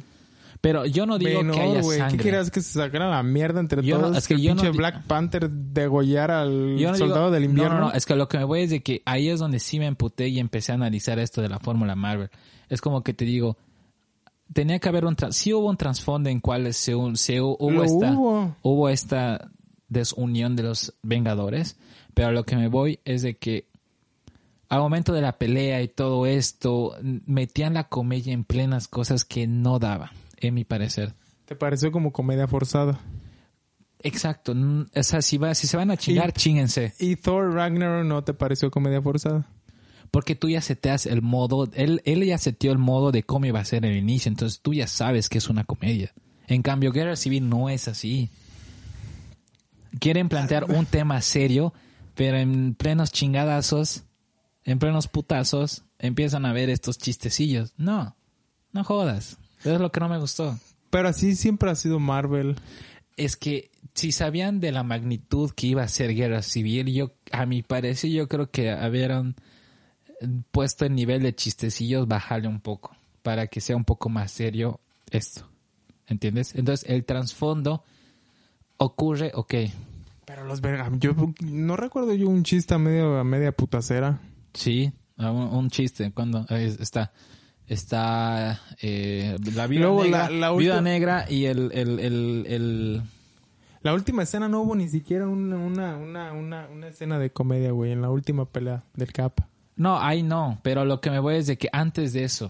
[0.60, 1.82] Pero yo no digo menor, que haya.
[1.82, 2.18] ¿Qué sangre.
[2.24, 4.18] querías que se sacara la mierda entre Yo no- todos?
[4.18, 7.32] es que el yo no pinche di- Black Panther degollara al Yo no soldado digo-
[7.32, 7.74] del invierno.
[7.76, 9.60] No, no, no, es que lo que me voy es de que ahí es donde
[9.60, 12.30] sí me emputé y empecé a analizar esto de la fórmula Marvel.
[12.72, 13.57] Es como que te digo,
[14.53, 15.15] tenía que haber un...
[15.32, 18.55] Sí hubo un trasfondo en cual se, se hu- hubo, esta, hubo.
[18.63, 19.51] hubo esta
[19.88, 21.78] desunión de los Vengadores,
[22.13, 23.67] pero a lo que me voy es de que
[24.69, 26.95] al momento de la pelea y todo esto,
[27.26, 31.13] metían la comedia en plenas cosas que no daba, en mi parecer.
[31.43, 33.01] ¿Te pareció como comedia forzada?
[33.99, 34.53] Exacto.
[34.95, 36.93] O sea, si, va, si se van a chingar, Y- chinguense.
[36.99, 39.45] ¿Y Thor Ragnarok no te pareció comedia forzada?
[40.12, 43.62] Porque tú ya seteas el modo, él, él ya seteó el modo de cómo iba
[43.62, 46.14] a ser el inicio, entonces tú ya sabes que es una comedia.
[46.47, 48.30] En cambio, Guerra Civil no es así.
[49.99, 51.74] Quieren plantear un tema serio,
[52.16, 54.03] pero en plenos chingadazos,
[54.66, 57.74] en plenos putazos, empiezan a ver estos chistecillos.
[57.78, 58.18] No,
[58.74, 59.38] no jodas.
[59.62, 60.59] Eso es lo que no me gustó.
[60.89, 62.55] Pero así siempre ha sido Marvel.
[63.16, 67.45] Es que si sabían de la magnitud que iba a ser Guerra Civil, yo, a
[67.45, 69.36] mi parecer, yo creo que habían
[70.51, 74.80] puesto el nivel de chistecillos, bajarle un poco, para que sea un poco más serio
[75.11, 75.47] esto.
[76.07, 76.55] ¿Entiendes?
[76.55, 77.84] Entonces, el trasfondo
[78.78, 79.53] ocurre, ok,
[80.26, 80.61] Pero los
[80.99, 84.19] yo no recuerdo yo un chiste a medio a media putacera.
[84.53, 87.11] sí, un, un chiste, cuando está,
[87.67, 93.01] está eh, la Luego, negra, la- ulti- negra y el, el, el, el-
[93.84, 97.72] La última escena no hubo ni siquiera una, una, una, una, una escena de comedia,
[97.72, 99.39] güey, en la última pelea del Cap.
[99.76, 102.49] No, ahí no, pero lo que me voy es de que antes de eso,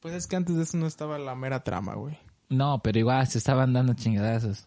[0.00, 2.18] Pues es que antes de eso no estaba la mera trama, güey.
[2.48, 4.66] No, pero igual se estaban dando chingadazos.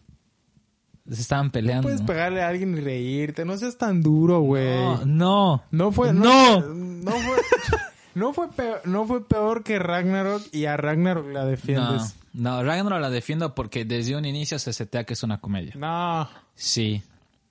[1.10, 1.82] Se estaban peleando.
[1.82, 4.64] Puedes pegarle a alguien y reírte, no seas tan duro, güey.
[4.78, 5.62] no, no.
[5.70, 6.60] No fue, No.
[6.60, 7.36] no, no fue,
[8.14, 12.16] no fue peor, no fue peor que Ragnarok y a Ragnarok la No, defiendes.
[12.32, 15.74] no, Ragnarok la defiendo porque desde un inicio se setea que es una comedia.
[15.76, 16.26] No.
[16.54, 17.02] Sí,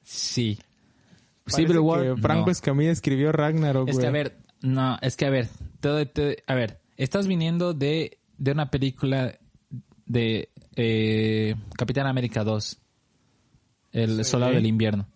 [0.02, 0.58] sí.
[1.48, 2.52] Civil War, que Franco no.
[2.52, 4.04] Escamilla escribió Ragnarok, Es güey.
[4.04, 8.52] que a ver, no, es que a ver, te- a ver, estás viniendo de, de
[8.52, 9.38] una película
[10.06, 12.80] de eh, Capitán América 2,
[13.92, 14.24] El Sí.
[14.24, 15.08] Soldado del Invierno.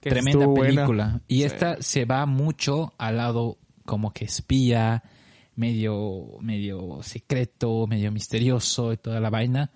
[0.00, 0.74] Que Tremenda buena.
[0.74, 1.20] película.
[1.26, 1.42] Y Sí.
[1.44, 5.02] esta se va mucho al lado como que espía,
[5.56, 9.70] medio, medio secreto, medio misterioso y toda la vaina.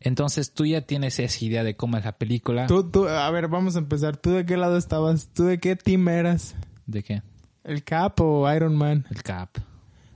[0.00, 2.66] Entonces tú ya tienes esa idea de cómo es la película.
[2.66, 4.16] Tú, tú, a ver, vamos a empezar.
[4.16, 5.28] ¿Tú de qué lado estabas?
[5.34, 6.54] ¿Tú de qué team eras?
[6.86, 7.22] ¿De qué?
[7.64, 9.04] ¿El Cap o Iron Man?
[9.10, 9.58] El Cap.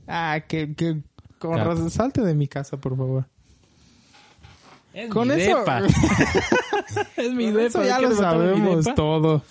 [0.07, 1.03] Ah, que, que
[1.39, 1.91] con razón.
[1.91, 3.26] Salte de mi casa, por favor.
[4.95, 5.80] Es Con mi eso- depa.
[7.16, 7.66] es mi Con depa.
[7.66, 9.43] eso ya ¿quieres lo sabemos todo.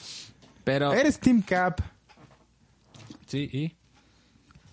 [0.63, 0.93] Pero...
[0.93, 1.81] Eres Team Cap.
[3.27, 3.75] Sí, ¿y?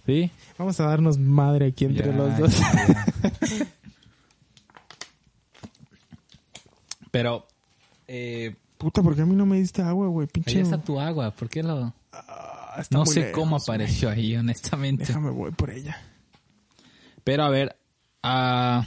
[0.06, 0.30] ¿Sí?
[0.58, 2.58] Vamos a darnos madre aquí entre Ya, los dos.
[2.60, 3.66] ya, ya.
[7.18, 7.48] Pero...
[8.06, 10.28] Eh, Puta, ¿por qué a mí no me diste agua, güey?
[10.28, 10.58] Pinche.
[10.58, 11.32] ahí está tu agua.
[11.32, 11.92] ¿Por qué lo...?
[12.12, 13.62] Ah, No sé lejos, cómo güey.
[13.64, 15.04] apareció ahí, honestamente.
[15.04, 16.00] Déjame, voy por ella.
[17.24, 17.76] Pero a ver,
[18.22, 18.86] ah,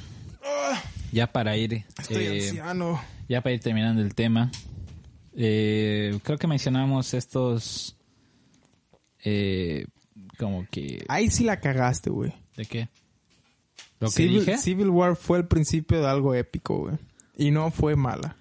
[1.11, 3.01] ya para ir, Estoy eh, anciano.
[3.27, 4.49] ya para ir terminando el tema,
[5.35, 7.97] eh, creo que mencionamos estos,
[9.25, 9.87] eh,
[10.39, 12.33] como que, Ahí sí la cagaste, güey.
[12.55, 12.89] ¿de qué?
[13.99, 16.95] Lo que Civil, dije, Civil War fue el principio de algo épico, güey.
[17.37, 18.35] Y no fue mala.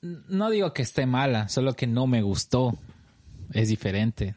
[0.00, 2.76] no digo que esté mala, solo que no me gustó,
[3.52, 4.34] es diferente.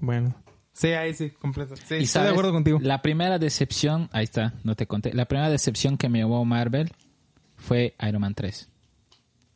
[0.00, 0.34] Bueno.
[0.72, 1.74] Sí, ahí sí, completo.
[1.76, 2.78] Sí, y estoy sabes, de acuerdo contigo.
[2.82, 6.92] la primera decepción, ahí está, no te conté, la primera decepción que me llevó Marvel
[7.56, 8.68] fue Iron Man 3.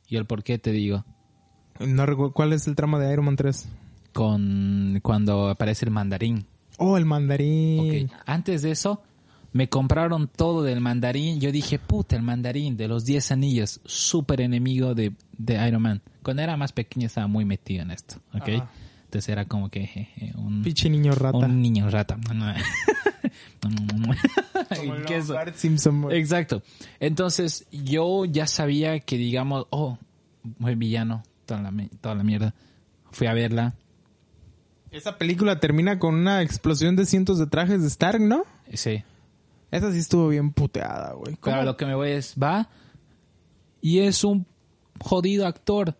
[0.08, 1.04] Y el por qué te digo.
[1.78, 3.68] No recuerdo cuál es el trama de Iron Man 3.
[4.12, 6.46] con cuando aparece el mandarín.
[6.78, 8.06] Oh, el mandarín.
[8.06, 9.02] Ok, Antes de eso,
[9.52, 11.40] me compraron todo del mandarín.
[11.40, 16.02] Yo dije, puta, el mandarín de los 10 anillos, súper enemigo de, de Iron Man.
[16.22, 18.48] Cuando era más pequeño estaba muy metido en esto, ¿ok?
[18.48, 18.70] Ajá.
[19.10, 21.38] Entonces era como que un, Pinche niño rata.
[21.38, 22.16] un niño rata.
[23.60, 25.34] Como el Queso.
[25.34, 26.16] Bart Simpson, güey.
[26.16, 26.62] Exacto.
[27.00, 29.98] Entonces yo ya sabía que, digamos, oh,
[30.58, 32.54] muy villano, toda la, toda la mierda.
[33.10, 33.74] Fui a verla.
[34.92, 38.44] Esa película termina con una explosión de cientos de trajes de Stark, ¿no?
[38.72, 39.02] Sí.
[39.70, 41.36] Esa sí estuvo bien puteada, güey.
[41.36, 41.54] ¿Cómo?
[41.56, 42.68] Pero lo que me voy es, va,
[43.80, 44.46] Y es un
[45.00, 45.96] jodido actor.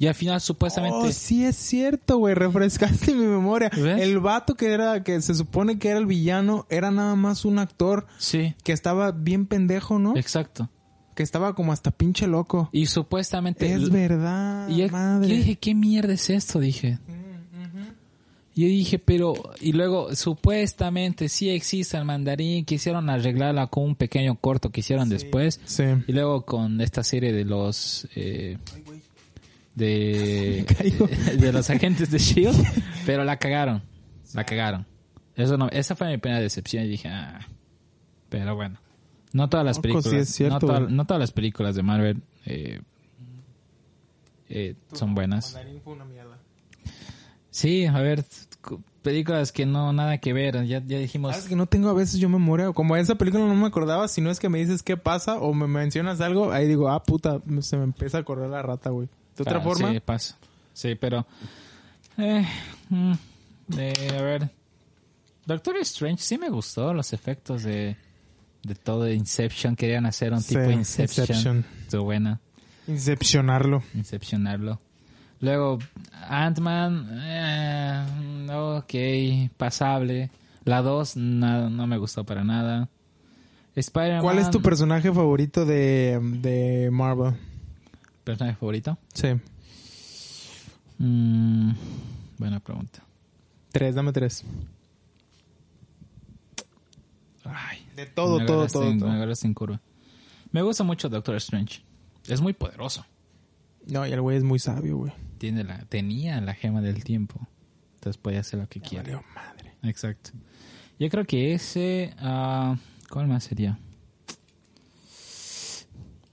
[0.00, 0.96] Y al final supuestamente...
[1.08, 2.34] Oh, sí es cierto, güey.
[2.34, 3.68] Refrescaste mi memoria.
[3.76, 4.00] ¿Ves?
[4.00, 7.58] El vato que era, que se supone que era el villano, era nada más un
[7.58, 10.16] actor Sí, que estaba bien pendejo, ¿no?
[10.16, 10.70] exacto.
[11.16, 12.68] Que estaba como hasta pinche loco.
[12.70, 13.72] Y supuestamente...
[13.72, 15.28] Es verdad, Y madre.
[15.28, 16.60] yo dije, ¿qué mierda es esto?
[16.60, 17.00] Dije.
[18.58, 19.34] Yo dije, pero...
[19.60, 22.64] Y luego, supuestamente sí existe el mandarín.
[22.64, 25.60] Quisieron arreglarla con un pequeño corto que hicieron después.
[25.64, 25.84] Sí.
[26.08, 28.08] Y luego con esta serie de los...
[28.16, 28.58] eh,
[29.76, 30.66] de,
[31.38, 32.82] de los agentes de S.H.I.E.L.D.
[33.06, 33.80] pero la cagaron.
[34.34, 34.86] La cagaron.
[35.36, 36.84] Eso no, esa fue mi primera decepción.
[36.84, 37.38] Y dije, ah.
[38.28, 38.80] Pero bueno.
[39.32, 40.10] No todas las Loco, películas...
[40.10, 40.92] sí es cierto, no, toda- güey.
[40.94, 42.80] no todas las películas de Marvel eh,
[44.48, 45.56] eh, son buenas.
[47.58, 48.24] Sí, a ver,
[48.62, 51.32] cu- películas que no, nada que ver, ya, ya dijimos...
[51.34, 52.70] ¿Sabes que no tengo a veces yo memoria?
[52.72, 55.52] Como esa película no me acordaba, si no es que me dices qué pasa o
[55.54, 59.08] me mencionas algo, ahí digo, ah, puta, se me empieza a correr la rata, güey.
[59.36, 60.36] De otra Ah, forma, Sí, pasa.
[60.72, 61.26] Sí, pero...
[62.16, 62.46] Eh,
[62.90, 63.12] mm,
[63.78, 64.50] eh, a ver...
[65.46, 67.96] Doctor Strange sí me gustó los efectos de,
[68.62, 69.74] de todo de Inception.
[69.74, 71.24] Querían hacer un Sí, tipo de Inception.
[71.26, 71.64] Inception.
[71.80, 72.40] Estuvo buena.
[72.86, 73.82] incepcionarlo.
[73.94, 74.78] Incepcionarlo.
[75.40, 75.78] Luego,
[76.28, 80.30] Ant-Man, eh, ok, pasable.
[80.64, 82.88] La 2 no, no me gustó para nada.
[83.74, 84.22] Spider-Man.
[84.22, 87.34] ¿Cuál es tu personaje favorito de, de Marvel?
[88.24, 88.98] personaje favorito?
[89.14, 89.28] Sí.
[90.98, 91.70] Mm,
[92.36, 93.02] buena pregunta.
[93.72, 94.44] Tres, dame tres.
[97.44, 98.84] Ay, De todo, todo, todo.
[98.84, 99.80] Me en curva.
[100.52, 101.82] Me gusta mucho Doctor Strange.
[102.26, 103.06] Es muy poderoso.
[103.86, 105.12] No, y el güey es muy sabio, güey.
[105.38, 107.40] Tiene la, tenía la gema del tiempo.
[107.94, 109.22] Entonces puede hacer lo que Ya quiera.
[109.34, 109.72] madre.
[109.82, 110.30] Exacto.
[110.98, 112.14] Yo creo que ese...
[112.18, 112.76] ah,
[113.10, 113.78] ¿Cuál más sería?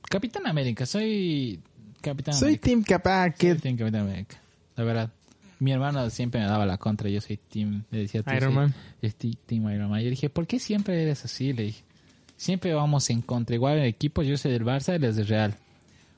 [0.09, 0.85] Capitán América.
[0.85, 1.59] Soy
[2.01, 2.63] Capitán Soy América.
[2.63, 3.61] Team Soy Kid.
[3.61, 4.37] Team Capitán América.
[4.75, 5.11] La verdad.
[5.59, 7.09] Mi hermano siempre me daba la contra.
[7.09, 7.83] Yo soy Team...
[7.91, 8.73] Le decía, Iron soy- Man.
[9.01, 10.01] soy Team Iron Man.
[10.01, 11.53] Yo dije, ¿por qué siempre eres así?
[11.53, 11.83] Le dije.
[12.37, 13.55] Siempre vamos en contra.
[13.55, 15.55] Igual en equipo yo soy del Barça y él es del Real.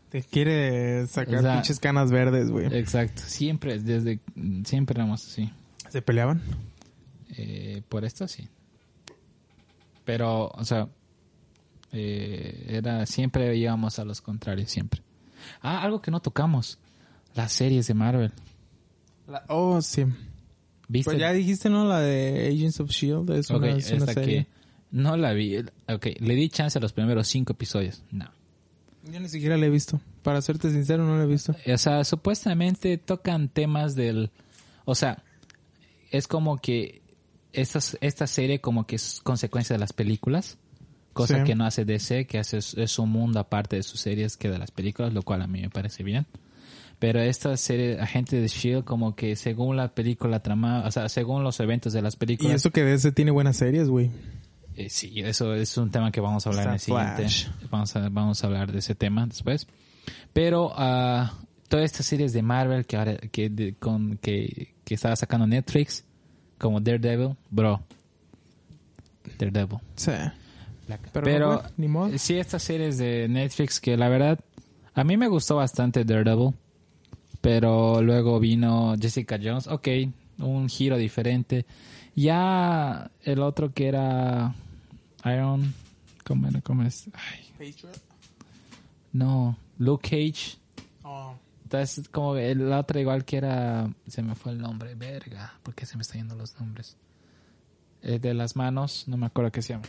[0.09, 2.67] Te quiere sacar O sea, pinches canas verdes, güey.
[2.77, 3.21] Exacto.
[3.25, 4.19] Siempre, desde...
[4.63, 5.51] Siempre éramos así.
[5.89, 6.41] ¿Se peleaban?
[7.37, 8.47] Eh, por esto sí.
[10.05, 10.87] Pero, o sea,
[11.91, 15.01] eh, era siempre íbamos a los contrarios, siempre.
[15.61, 16.79] Ah, algo que no tocamos.
[17.35, 18.31] Las series de Marvel.
[19.27, 20.05] La- oh, sí.
[20.87, 21.11] ¿Viste?
[21.11, 21.85] Pues ya dijiste, ¿no?
[21.85, 23.39] La de Agents of S.H.I.E.L.D.
[23.39, 24.45] Es Ok, una, es una esta serie.
[24.45, 24.47] que
[24.91, 25.57] no la vi.
[25.89, 28.03] Ok, le di chance a los primeros cinco episodios.
[28.11, 28.29] No.
[29.11, 29.99] Yo ni siquiera la he visto.
[30.23, 31.55] Para serte sincero, no la he visto.
[31.73, 34.31] O sea, supuestamente tocan temas del...
[34.85, 35.23] O sea,
[36.11, 37.01] es como que
[37.53, 40.57] estas, esta serie como que es consecuencia de las películas.
[41.13, 41.43] Cosa Sí.
[41.45, 44.59] que no hace DC, que hace es un mundo aparte de sus series que de
[44.59, 46.27] las películas, lo cual a mí me parece bien.
[46.99, 51.43] Pero esta serie, Agente de S.H.I.E.L.D., como que según la película tramada, o sea, según
[51.43, 52.55] los eventos de las Y películas...
[52.55, 54.09] eso que DC tiene buenas series, güey.
[54.77, 57.15] Eh, sí, eso es un tema que vamos a hablar en el Está siguiente.
[57.23, 57.47] Flash.
[57.71, 59.67] Vamos a, vamos a hablar de ese tema después.
[60.33, 61.33] Pero ah,
[61.67, 66.05] todas estas series de Marvel que ahora que, de- con, que, que estaba sacando Netflix,
[66.59, 67.81] como Daredevil, bro.
[69.37, 69.79] Daredevil.
[69.95, 70.11] Sí.
[71.11, 72.17] Pero, Pero, no, ni modo.
[72.17, 74.39] sí, estas series de Netflix que la verdad
[74.93, 76.53] a mí me gustó bastante Daredevil.
[77.41, 79.67] Pero luego vino Jessica Jones.
[79.67, 79.87] Ok,
[80.39, 81.65] un giro diferente.
[82.15, 84.55] Ya el otro que era
[85.33, 85.73] Iron...
[86.25, 86.61] ¿Cómo era?
[86.61, 87.09] ¿Cómo es?
[87.13, 87.73] Ay,
[89.13, 90.57] no, Luke Cage.
[91.03, 91.33] Oh.
[91.63, 93.89] Entonces, como el otro igual que era...
[94.07, 94.95] Se me fue el nombre.
[94.95, 95.53] Verga.
[95.63, 96.97] ¿Por qué se me están yendo los nombres?
[98.01, 99.05] El de las manos.
[99.07, 99.85] No me acuerdo qué se llama.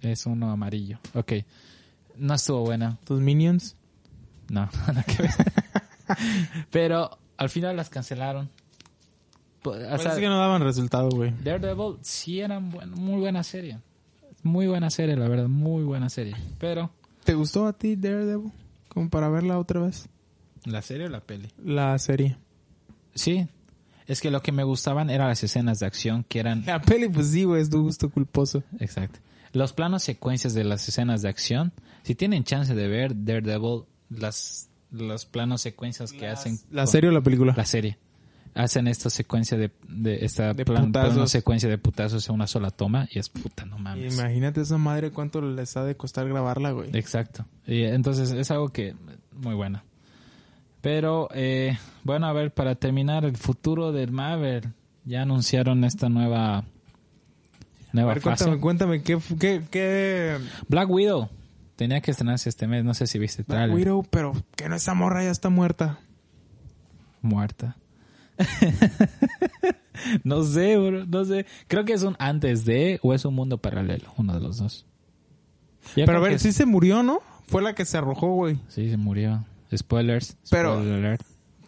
[0.00, 0.98] Es uno amarillo.
[1.14, 1.32] Ok.
[2.16, 2.98] No estuvo buena.
[3.04, 3.76] ¿Tus Minions?
[4.48, 5.30] No, nada que ver.
[6.70, 8.50] Pero al final las cancelaron.
[9.62, 11.32] Po- O sea, Parece que no daban resultado, güey.
[11.42, 13.78] Daredevil sí era buen- muy buena serie.
[14.48, 15.48] Muy buena serie, la verdad.
[15.48, 16.34] Muy buena serie.
[16.58, 16.90] Pero...
[17.24, 18.50] ¿Te gustó a ti Daredevil?
[18.88, 20.08] Como para verla otra vez.
[20.64, 21.48] ¿La serie o la peli?
[21.62, 22.36] La serie.
[23.14, 23.46] Sí.
[24.06, 26.64] Es que lo que me gustaban eran las escenas de acción que eran...
[26.64, 28.62] La peli, pues sí, güey, es tu gusto culposo.
[28.80, 29.18] Exacto.
[29.52, 31.72] Los planos secuencias de las escenas de acción.
[32.02, 36.58] Si tienen chance de ver Daredevil, las, los planos secuencias que hacen...
[36.70, 37.52] ¿La con- serie o la película?
[37.54, 37.98] La serie.
[38.54, 42.70] Hacen esta secuencia de, de esta De plan- plano secuencia de putazos en una sola
[42.70, 44.14] toma y es puta, no mames.
[44.18, 46.90] Imagínate esa madre cuánto les ha de costar grabarla, güey.
[46.94, 47.44] Exacto.
[47.66, 48.94] Y entonces es algo que
[49.32, 49.82] muy bueno.
[50.80, 54.72] Pero eh, bueno, a ver, para terminar, el futuro del Marvel.
[55.04, 56.64] Ya anunciaron esta nueva A
[57.92, 58.44] nueva ver, fase.
[58.44, 60.38] cuéntame, cuéntame, ¿qué, qué, qué...
[60.68, 61.28] Black Widow.
[61.76, 63.72] Tenía que estrenarse este mes, no sé si viste el Black.
[63.72, 65.98] Widow, pero que no esa morra ya está muerta.
[67.22, 67.76] Muerta.
[70.24, 71.46] no sé, bro, no sé.
[71.66, 74.86] Creo que es un antes de o es un mundo paralelo, uno de los dos.
[75.94, 77.20] Pero a ver, sí es- se murió, ¿no?
[77.46, 78.60] Fue la que se arrojó, güey.
[78.68, 79.44] Sí, se murió.
[79.74, 80.36] Spoilers.
[80.50, 81.22] Pero- spoiler alert.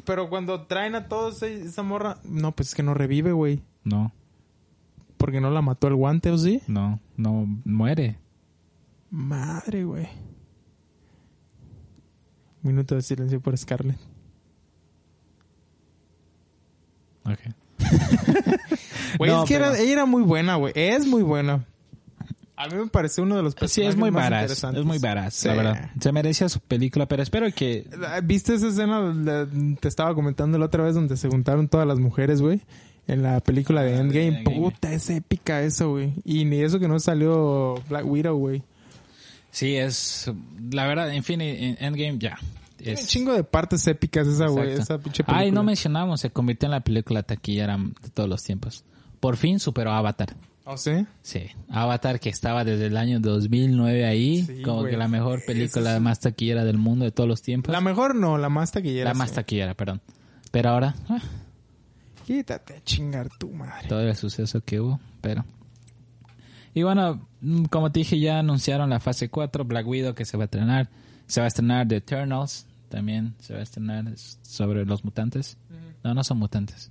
[0.05, 2.19] Pero cuando traen a todos esa morra...
[2.25, 3.61] No, pues es que no revive, güey.
[3.85, 4.13] No,
[5.19, 6.63] Porque no la mató el guante, ¿o sí?
[6.67, 8.19] no, no muere.
[9.11, 10.09] Madre, güey.
[12.63, 13.99] Minuto de silencio por Scarlett.
[17.25, 17.39] Ok.
[19.19, 20.73] Güey, No, es que pero- era- ella era muy buena, güey.
[20.77, 21.65] Es muy buena.
[22.57, 24.81] A mí me pareció uno de los Sí, personajes es muy más interesantes.
[24.81, 25.49] Es muy varaz, Sí.
[25.49, 25.91] la verdad.
[25.99, 27.87] Se merecía su película, pero espero que...
[28.23, 29.17] ¿Viste esa escena?
[29.81, 32.61] Te estaba comentando la otra vez donde se juntaron todas las mujeres, güey.
[33.07, 34.27] En la película de Ah, Endgame.
[34.41, 34.57] Endgame.
[34.57, 36.13] Puta, es épica eso, güey.
[36.25, 38.63] Y ni eso que no salió Black Widow, güey.
[39.51, 40.31] Sí, es...
[40.71, 42.39] La verdad, en fin, en Endgame ya.
[42.83, 44.73] Tiene Es, un chingo de partes épicas esa, güey.
[44.73, 45.39] Esa pinche película.
[45.39, 48.85] Ay, no mencionamos, se convirtió en la película taquillera de todos los tiempos.
[49.21, 50.35] Por fin superó a Avatar.
[50.65, 51.05] ¿Oh, sí?
[51.23, 54.93] Sí, Avatar que estaba desde el año 2009 ahí, Sí, como güey.
[54.93, 57.73] que la mejor película es- más taquillera del mundo de todos los tiempos.
[57.73, 59.11] La mejor no, la más taquillera.
[59.11, 59.37] La más sí.
[59.37, 60.01] taquillera, perdón.
[60.53, 61.19] Pero ahora, ah,
[62.27, 63.89] Quítate a chingar tu madre.
[63.89, 65.45] todo el suceso que hubo, pero...
[66.75, 70.37] Y bueno, mm, como te dije, ya anunciaron la fase 4, Black Widow que se
[70.37, 70.89] va a estrenar.
[71.27, 75.57] Se va a estrenar The Eternals, también se va a estrenar es sobre los mutantes.
[76.05, 76.91] No, no son mutantes.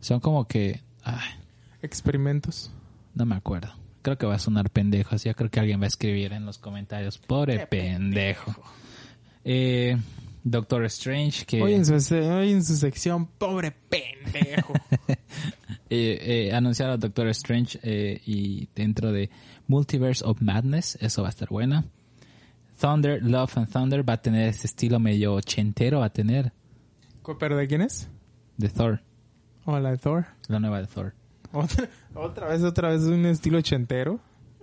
[0.00, 0.82] Son como que...
[1.02, 1.30] Ay,
[1.80, 2.70] Experimentos.
[3.14, 3.72] no me acuerdo.
[4.02, 6.44] Creo que va a sonar pendejo, así yo creo que alguien va a escribir en
[6.44, 7.18] los comentarios.
[7.18, 8.54] Pobre pendejo.
[9.44, 9.96] Eh,
[10.44, 11.62] Doctor Strange, que...
[11.62, 14.74] Hoy en, su, hoy en su sección, pobre pendejo.
[15.08, 15.16] eh,
[15.90, 19.30] eh, anunciaron a Doctor Strange eh, y dentro de
[19.66, 21.84] Multiverse of Madness, eso va a estar buena.
[22.82, 26.52] Thunder, Love and Thunder va a tener este estilo medio ochentero, va a tener
[27.38, 28.08] ¿Pero de quién es?
[28.56, 29.00] de Thor,
[29.64, 30.26] ¿O la de Thor?
[30.48, 31.14] la nueva de Thor.
[31.52, 34.18] ¿Otra, otra vez, otra vez un estilo ochentero.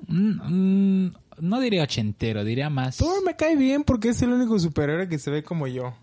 [0.08, 2.98] Mm, mm, no diría ochentero, diría más...
[2.98, 5.94] Thor me cae bien porque es el único superhéroe que se ve como yo.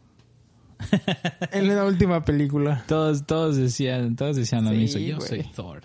[1.53, 2.85] en la última película.
[2.87, 5.01] Todos, todos decían, todos decían lo Sí, mismo.
[5.01, 5.83] Yo soy Thor.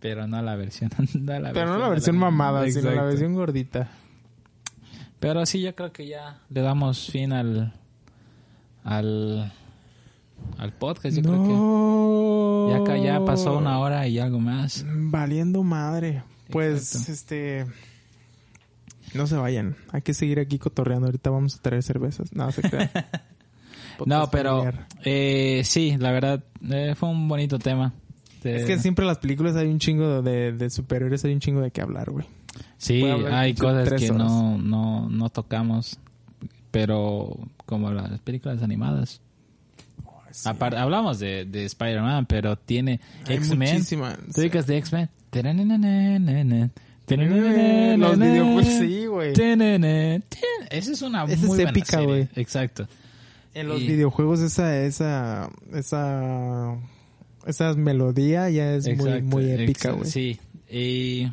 [0.00, 0.90] Pero no la versión.
[1.14, 3.88] no la Pero no la versión mamada, sino la versión gordita.
[5.20, 7.72] Pero sí, yo creo que ya le damos fin al.
[8.84, 9.52] al.
[10.58, 11.16] al podcast.
[11.16, 12.72] Yo creo que.
[12.72, 14.84] Ya acá ya pasó una hora y algo más.
[14.88, 16.22] Valiendo madre.
[16.50, 17.12] Pues, Exacto.
[17.12, 17.66] este...
[19.14, 19.76] No se vayan.
[19.92, 21.06] Hay que seguir aquí cotorreando.
[21.06, 22.32] Ahorita vamos a traer cervezas.
[22.32, 22.90] No, se crean.
[24.04, 24.70] No, pero.
[25.04, 27.94] Eh, sí, la verdad, eh, fue un bonito tema.
[28.44, 31.60] Es que siempre en las películas hay un chingo de, de superhéroes, hay un chingo
[31.60, 32.26] de qué hablar, güey.
[32.78, 34.16] Sí, hay cosas que horas.
[34.26, 35.98] no, no, no tocamos.
[36.70, 39.20] Pero como las películas animadas.
[40.30, 40.48] Sí.
[40.48, 43.72] Aparte, hablamos de, de Spider-Man, pero tiene X-Men.
[43.74, 44.18] muchísimas.
[44.34, 45.08] ¿Tú ubicas de X-Men?
[47.98, 49.32] Los videojuegos, sí, güey.
[50.70, 52.28] Esa es una Esa es muy buena épica, güey.
[52.36, 52.86] Exacto.
[53.54, 56.76] En los Y- videojuegos esa, esa, esa,
[57.46, 60.10] esa melodía ya es muy, Exacto, muy épica, güey.
[60.10, 60.38] Sí.
[60.70, 61.28] Y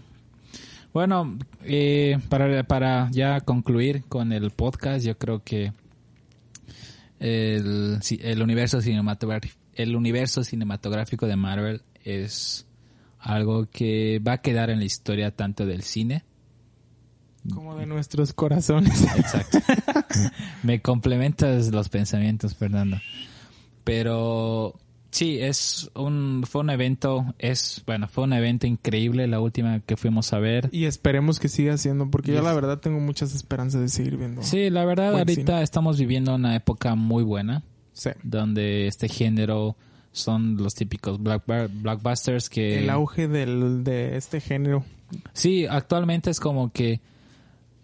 [0.94, 5.74] bueno, eh, para, para ya concluir con el podcast, yo creo que
[7.20, 8.80] el, el universo
[9.76, 12.68] el universo cinematográfico de Marvel es
[13.20, 16.24] algo que va a quedar en la historia tanto del cine
[17.54, 19.02] Como de nuestros corazones.
[19.18, 19.60] Exacto.
[20.64, 22.98] Me complementas los pensamientos, Fernando.
[23.84, 24.80] Pero
[25.14, 29.96] sí, es un fue un evento, es bueno, fue un evento increíble la última que
[29.96, 30.68] fuimos a ver.
[30.74, 34.44] y esperemos que siga siendo, porque yo la verdad tengo muchas esperanzas de seguir viendo.
[34.44, 35.64] Sí, la verdad ahorita cine.
[35.64, 38.10] estamos viviendo una época muy buena Sí.
[38.24, 39.78] donde este género
[40.12, 44.84] son los típicos blackbar- blockbusters que El auge del, de este género.
[45.34, 47.00] Sí, actualmente es como que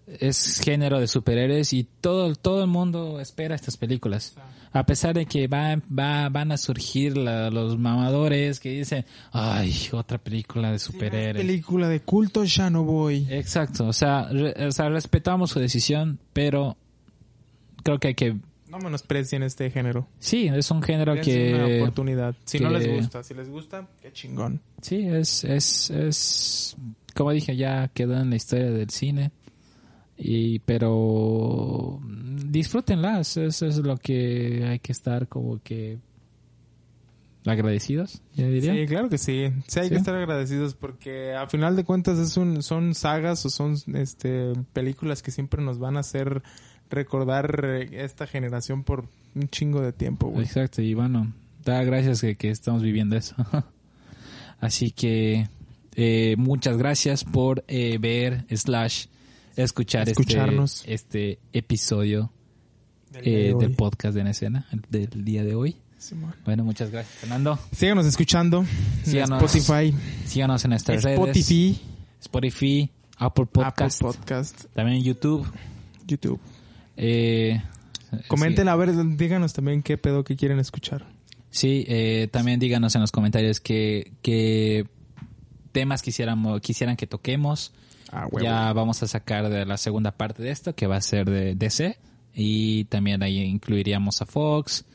[0.08, 4.36] es género de superhéroes y todo todo el mundo espera estas películas.
[4.72, 9.74] A pesar de que va, va, van a surgir la- los mamadores que dicen, ay,
[9.92, 11.44] otra película de superhéroes.
[11.46, 13.26] Película de culto, ya no voy.
[13.32, 16.78] Exacto, o sea, re- o sea, respetamos su decisión, pero
[17.84, 18.36] creo que hay que...
[18.70, 20.08] No menosprecien este género.
[20.20, 21.80] Sí, es un género una que...
[21.82, 22.36] oportunidad.
[22.46, 24.62] Si no que- les gusta, si les gusta, qué chingón.
[24.84, 26.78] Sí, es, es, es,
[27.16, 29.32] como dije, ya quedó en la historia del cine.
[30.22, 32.00] Y, pero
[32.46, 35.98] disfrútenlas, eso es lo que hay que estar como que
[37.46, 38.74] agradecidos, yo diría.
[38.74, 39.50] Sí, claro que sí.
[39.68, 39.92] Sí, hay Sí.
[39.92, 44.52] que estar agradecidos porque a final de cuentas es un, son sagas o son este
[44.74, 46.44] películas que siempre nos van a hacer
[46.90, 49.06] recordar eh, esta generación por
[49.36, 50.44] un chingo de tiempo, güey.
[50.46, 51.32] Exacto, y bueno,
[51.64, 53.36] da gracias que, que estamos viviendo eso.
[54.60, 55.48] Así que
[55.96, 59.06] eh, muchas gracias por eh, ver slash
[59.64, 60.82] escuchar Escucharnos.
[60.86, 62.32] este, este episodio
[63.12, 65.76] Del de eh, del podcast de escena del día de hoy.
[65.98, 66.34] Simón.
[66.46, 67.60] Bueno, muchas gracias, Fernando.
[67.74, 68.66] Síganos escuchando
[69.04, 69.42] Síganos.
[69.42, 71.20] en Spotify, Síganos en nuestras redes.
[71.20, 71.82] Spotify,
[72.22, 75.46] Spotify, Apple Podcast, Apple Podcast, también en YouTube.
[76.08, 76.40] YouTube.
[76.96, 77.62] Eh,
[78.28, 81.06] Comenten a ver, díganos también qué pedo que quieren escuchar.
[81.52, 84.88] Sí, eh, también díganos en los comentarios qué, qué
[85.72, 87.74] temas quisiéramos, quisieran que toquemos.
[88.12, 88.28] Ah.
[88.42, 91.56] Ya vamos a sacar de la segunda parte de esto, que va a ser de
[91.56, 91.98] DC.
[92.34, 94.86] Y también ahí incluiríamos a Fox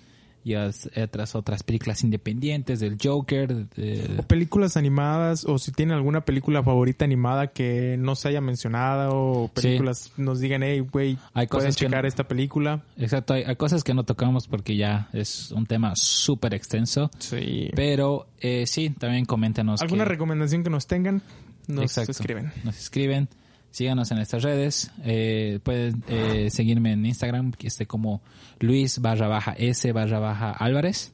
[0.47, 0.71] y a
[1.03, 3.67] otras, otras películas independientes del Joker.
[3.71, 8.43] de- O películas animadas, o si tienen alguna película favorita animada que no se haya
[8.43, 12.83] mencionado, o películas nos digan, hey, güey, Hay pueden checar no- esta película.
[12.99, 17.11] Exacto, hay, hay cosas que no tocamos porque ya es un tema súper extenso.
[17.19, 17.71] Sí.
[17.75, 19.81] Pero eh, sí, también coméntenos.
[19.81, 21.23] ¿Alguna que- recomendación que nos tengan?
[21.69, 22.12] Nos Exacto.
[22.12, 22.53] escriben.
[22.65, 23.29] Nos escriben.
[23.71, 24.91] Síganos en nuestras redes.
[25.05, 28.23] Eh, pueden eh, seguirme en Instagram, que esté como
[28.61, 31.12] Luis barra baja S barra baja Álvarez.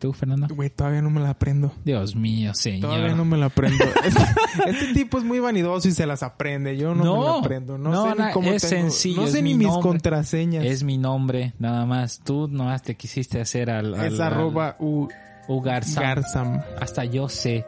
[0.00, 0.48] ¿Tú, Fernando?
[0.54, 1.74] Güey, todavía no me la aprendo.
[1.84, 2.90] Dios mío, señor.
[2.90, 3.84] Todavía no me la aprendo.
[4.04, 4.22] este,
[4.66, 6.76] este tipo es muy vanidoso y se las aprende.
[6.78, 7.76] Yo no, me la aprendo.
[7.76, 9.82] No, No, sé na- ni cómo es tengo- sencillo, No sé mi ni mis nombre.
[9.90, 10.64] contraseñas.
[10.64, 12.20] Es mi nombre, nada más.
[12.24, 13.94] Tú nomás te quisiste hacer al...
[13.94, 15.06] al- Es al- arroba u
[15.48, 16.02] Ugarzam.
[16.02, 16.60] Garzam.
[16.80, 17.66] Hasta yo sé.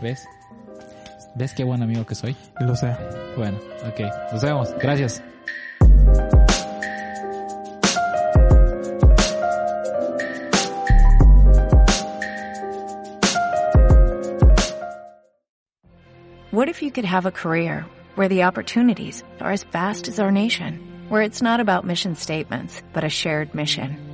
[0.00, 0.22] ¿Ves?
[1.36, 2.36] ¿Ves qué buen amigo que soy?
[2.60, 2.94] Lo sé.
[3.36, 3.58] Bueno,
[3.88, 4.00] ok.
[4.32, 4.72] Nos vemos.
[4.80, 5.22] Gracias.
[16.52, 20.30] What if you could have a career where the opportunities are as vast as our
[20.30, 20.78] nation,
[21.08, 24.13] where it's not about mission statements, but a shared mission?